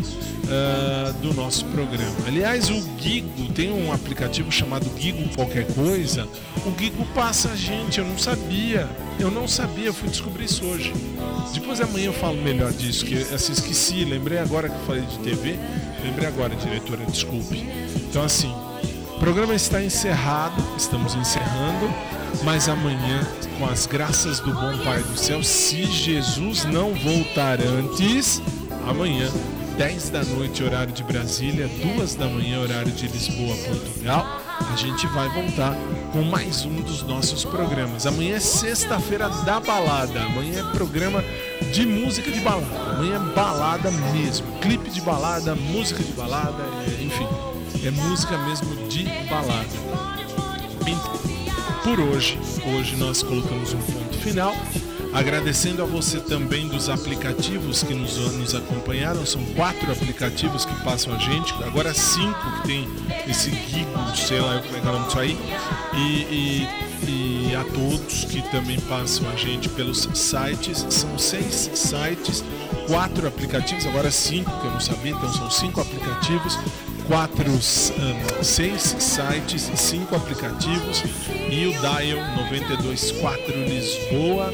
ah, 0.50 1.14
do 1.22 1.34
nosso 1.34 1.66
programa. 1.66 2.16
Aliás, 2.26 2.70
o 2.70 2.82
Gigo 2.98 3.52
tem 3.54 3.70
um 3.70 3.92
aplicativo 3.92 4.50
chamado 4.50 4.90
Gigo 4.98 5.28
Qualquer 5.36 5.68
Coisa. 5.74 6.26
O 6.66 6.74
Gigo 6.80 7.06
passa 7.14 7.50
a 7.50 7.56
gente, 7.56 8.00
eu 8.00 8.06
não 8.06 8.18
sabia. 8.18 8.90
Eu 9.20 9.30
não 9.30 9.46
sabia, 9.46 9.88
eu 9.88 9.94
fui 9.94 10.08
descobrir 10.08 10.46
isso 10.46 10.66
hoje. 10.66 10.94
Depois 11.54 11.82
amanhã 11.82 12.06
eu 12.06 12.14
falo 12.14 12.42
melhor 12.42 12.72
disso, 12.72 13.06
que 13.06 13.16
assim, 13.34 13.52
esqueci, 13.52 14.06
lembrei 14.06 14.40
agora 14.40 14.70
que 14.70 14.76
eu 14.76 14.86
falei 14.86 15.04
de 15.04 15.20
TV. 15.20 15.60
Lembrei 16.02 16.28
agora, 16.28 16.56
diretora, 16.56 17.06
desculpe. 17.06 17.58
Então 18.10 18.24
assim, 18.24 18.54
o 19.16 19.20
programa 19.20 19.54
está 19.54 19.84
encerrado, 19.84 20.64
estamos 20.78 21.14
encerrando, 21.14 21.94
mas 22.44 22.70
amanhã, 22.70 23.22
com 23.58 23.66
as 23.66 23.86
graças 23.86 24.40
do 24.40 24.54
bom 24.54 24.78
Pai 24.84 25.04
do 25.04 25.18
céu, 25.18 25.44
se 25.44 25.84
Jesus 25.86 26.66
não 26.66 26.94
voltar 26.94 27.60
antes, 27.62 28.42
amanhã, 28.88 29.30
10 29.78 30.10
da 30.10 30.24
noite, 30.24 30.64
horário 30.64 30.94
de 30.94 31.04
Brasília, 31.04 31.68
2 31.68 32.16
da 32.16 32.28
manhã, 32.28 32.60
horário 32.60 32.92
de 32.92 33.08
Lisboa, 33.08 33.56
Portugal, 33.58 34.42
a 34.72 34.76
gente 34.76 35.08
vai 35.08 35.28
voltar 35.30 35.76
com 36.12 36.22
mais 36.24 36.64
um 36.66 36.76
dos 36.82 37.02
nossos 37.04 37.44
programas. 37.44 38.06
Amanhã 38.06 38.36
é 38.36 38.40
sexta-feira 38.40 39.30
da 39.30 39.60
balada, 39.60 40.22
amanhã 40.22 40.60
é 40.60 40.78
programa 40.78 41.24
de 41.74 41.86
música 41.86 42.32
de 42.32 42.40
balada, 42.42 42.92
amanhã 42.92 43.16
é 43.16 43.36
balada 43.36 43.90
mesmo, 44.14 44.46
clipe 44.60 44.90
de 44.90 45.02
balada, 45.02 45.56
música 45.56 46.04
de 46.04 46.12
balada, 46.14 46.64
é- 46.88 47.04
enfim, 47.04 47.28
é 47.86 47.92
música 47.92 48.38
mesmo 48.38 48.88
de 48.88 49.04
balada. 49.30 49.84
Por 51.84 52.00
hoje, 52.00 52.40
hoje 52.78 52.96
nós 52.96 53.22
colocamos 53.24 53.74
um 53.74 53.78
ponto 53.80 54.18
final. 54.20 54.56
Agradecendo 55.14 55.84
a 55.84 55.86
você 55.86 56.20
também 56.20 56.68
dos 56.68 56.90
aplicativos 56.90 57.84
que 57.84 57.94
nos, 57.94 58.18
nos 58.34 58.56
acompanharam. 58.56 59.26
São 59.26 59.44
quatro 59.56 59.92
aplicativos 59.92 60.66
que 60.66 60.76
passam 60.84 61.14
a 61.14 61.20
gente. 61.20 61.54
Agora 61.64 61.94
cinco 61.94 62.40
que 62.62 62.68
tem 62.68 62.88
esse 63.28 63.52
Gigo, 63.52 64.16
sei 64.16 64.40
lá 64.42 64.60
como 64.60 64.76
é 64.78 64.80
que 64.82 64.88
é 64.88 64.90
o 64.90 64.94
nome 64.94 65.06
disso 65.06 65.20
aí. 65.20 65.38
E, 65.94 65.98
e- 66.00 66.94
e 67.06 67.54
a 67.56 67.64
todos 67.66 68.24
que 68.26 68.42
também 68.50 68.80
passam 68.82 69.30
a 69.30 69.36
gente 69.36 69.68
pelos 69.70 70.08
sites. 70.14 70.86
São 70.90 71.20
seis 71.20 71.70
sites, 71.74 72.44
quatro 72.88 73.28
aplicativos, 73.28 73.86
agora 73.86 74.10
cinco 74.10 74.50
que 74.62 74.66
eu 74.68 74.72
não 74.72 74.80
sabia, 74.80 75.12
então 75.12 75.32
são 75.34 75.52
cinco 75.52 75.82
aplicativos 75.82 76.58
quatro, 77.08 77.44
ahn, 77.52 78.44
seis 78.44 78.96
sites, 78.98 79.70
cinco 79.76 80.16
aplicativos 80.16 81.04
e 81.52 81.68
o 81.68 81.72
Dial 81.74 82.18
924 82.50 83.54
Lisboa. 83.66 84.54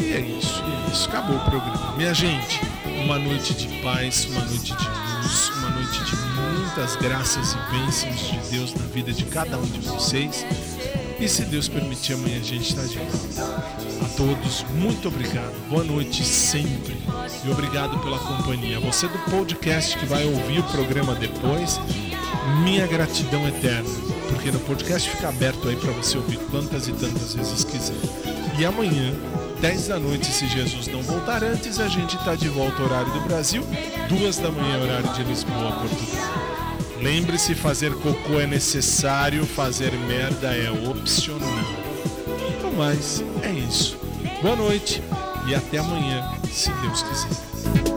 E 0.00 0.12
é 0.12 0.20
isso, 0.20 0.62
e 0.66 0.88
é 0.88 0.92
isso. 0.92 1.08
Acabou 1.08 1.36
o 1.36 1.40
programa. 1.40 1.94
Minha 1.96 2.14
gente, 2.14 2.60
uma 3.04 3.18
noite 3.18 3.54
de 3.54 3.68
paz, 3.82 4.24
uma 4.30 4.44
noite 4.44 4.74
de 4.74 4.88
luz, 4.88 5.50
uma 5.58 5.70
noite 5.70 6.04
de 6.04 6.16
muitas 6.16 6.96
graças 6.96 7.52
e 7.52 7.70
bênçãos 7.70 8.18
de 8.28 8.50
Deus 8.50 8.74
na 8.74 8.86
vida 8.86 9.12
de 9.12 9.24
cada 9.24 9.58
um 9.58 9.66
de 9.66 9.80
vocês. 9.80 10.46
E 11.20 11.28
se 11.28 11.42
Deus 11.42 11.68
permitir, 11.68 12.14
amanhã 12.14 12.38
a 12.38 12.42
gente 12.42 12.70
está 12.70 12.82
de 12.82 12.96
volta. 12.96 14.10
todos, 14.16 14.64
muito 14.74 15.08
obrigado. 15.08 15.52
Boa 15.68 15.84
noite 15.84 16.24
sempre. 16.24 16.96
E 17.44 17.50
obrigado 17.50 17.98
pela 17.98 18.18
companhia. 18.18 18.80
Você 18.80 19.06
do 19.06 19.18
podcast 19.30 19.98
que 19.98 20.06
vai 20.06 20.24
ouvir 20.24 20.60
o 20.60 20.64
programa 20.64 21.14
depois, 21.14 21.78
minha 22.64 22.86
gratidão 22.86 23.46
eterna. 23.46 23.90
Porque 24.30 24.50
no 24.50 24.60
podcast 24.60 25.10
fica 25.10 25.28
aberto 25.28 25.68
aí 25.68 25.76
para 25.76 25.92
você 25.92 26.16
ouvir 26.16 26.38
quantas 26.50 26.88
e 26.88 26.92
tantas 26.92 27.34
vezes 27.34 27.64
quiser. 27.64 27.96
E 28.58 28.64
amanhã, 28.64 29.12
10 29.60 29.88
da 29.88 29.98
noite, 29.98 30.26
se 30.26 30.46
Jesus 30.46 30.86
não 30.86 31.02
voltar 31.02 31.44
antes, 31.44 31.78
a 31.78 31.86
gente 31.86 32.16
tá 32.24 32.34
de 32.34 32.48
volta 32.48 32.80
ao 32.80 32.88
horário 32.88 33.12
do 33.12 33.20
Brasil, 33.20 33.62
2 34.08 34.38
da 34.38 34.50
manhã, 34.50 34.82
horário 34.82 35.12
de 35.12 35.22
Lisboa, 35.22 35.72
Portugal. 35.72 36.50
Lembre-se, 37.02 37.54
fazer 37.54 37.92
cocô 37.96 38.40
é 38.40 38.46
necessário, 38.46 39.44
fazer 39.44 39.92
merda 39.92 40.56
é 40.56 40.70
opcional. 40.70 41.48
No 42.62 42.72
mais, 42.72 43.22
é 43.42 43.50
isso. 43.50 43.98
Boa 44.40 44.56
noite 44.56 45.02
e 45.46 45.54
até 45.54 45.76
amanhã, 45.76 46.32
se 46.50 46.72
Deus 46.72 47.02
quiser. 47.02 47.89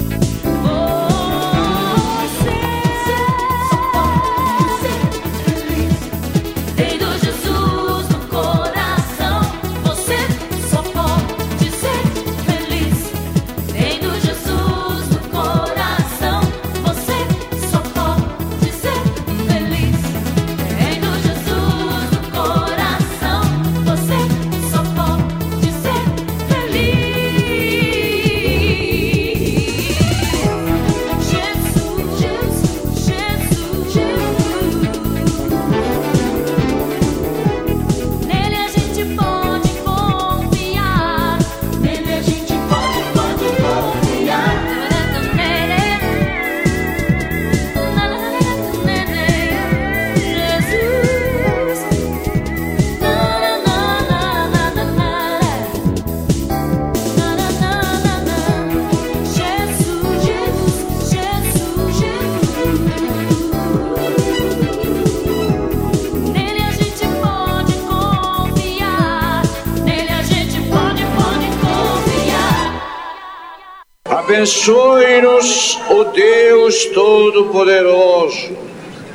Abençoe-nos 74.54 75.80
o 75.90 76.04
Deus 76.06 76.86
Todo-Poderoso, 76.94 78.56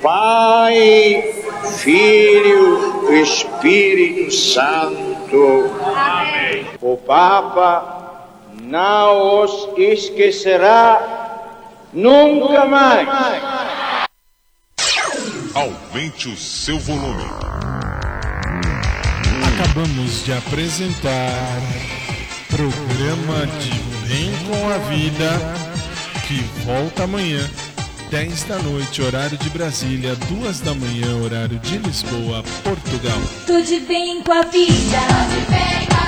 Pai, 0.02 1.32
Filho 1.78 3.08
e 3.08 3.22
Espírito 3.22 4.34
Santo. 4.34 5.70
Amém. 5.94 6.66
O 6.82 6.96
Papa 6.96 8.26
não 8.62 9.44
os 9.44 9.68
esquecerá 9.78 11.46
nunca 11.92 12.64
mais. 12.64 13.08
Aumente 15.54 16.28
o 16.28 16.36
seu 16.36 16.80
volume. 16.80 17.30
Acabamos 19.54 20.24
de 20.24 20.32
apresentar 20.32 21.62
programa 22.50 23.46
de 23.60 23.77
com 24.48 24.70
a 24.70 24.78
Vida, 24.78 25.30
que 26.26 26.40
volta 26.64 27.04
amanhã, 27.04 27.46
10 28.10 28.44
da 28.44 28.58
noite, 28.60 29.02
horário 29.02 29.36
de 29.36 29.50
Brasília, 29.50 30.16
2 30.16 30.60
da 30.60 30.74
manhã, 30.74 31.16
horário 31.22 31.58
de 31.58 31.76
Lisboa, 31.76 32.42
Portugal. 32.64 33.20
Tudo 33.46 33.86
bem 33.86 34.22
com 34.22 34.32
a 34.32 34.42
vida. 34.42 35.00
Tudo 35.28 35.50
bem 35.50 35.86
com 35.86 35.94
a 35.94 35.98
vida. 35.98 36.07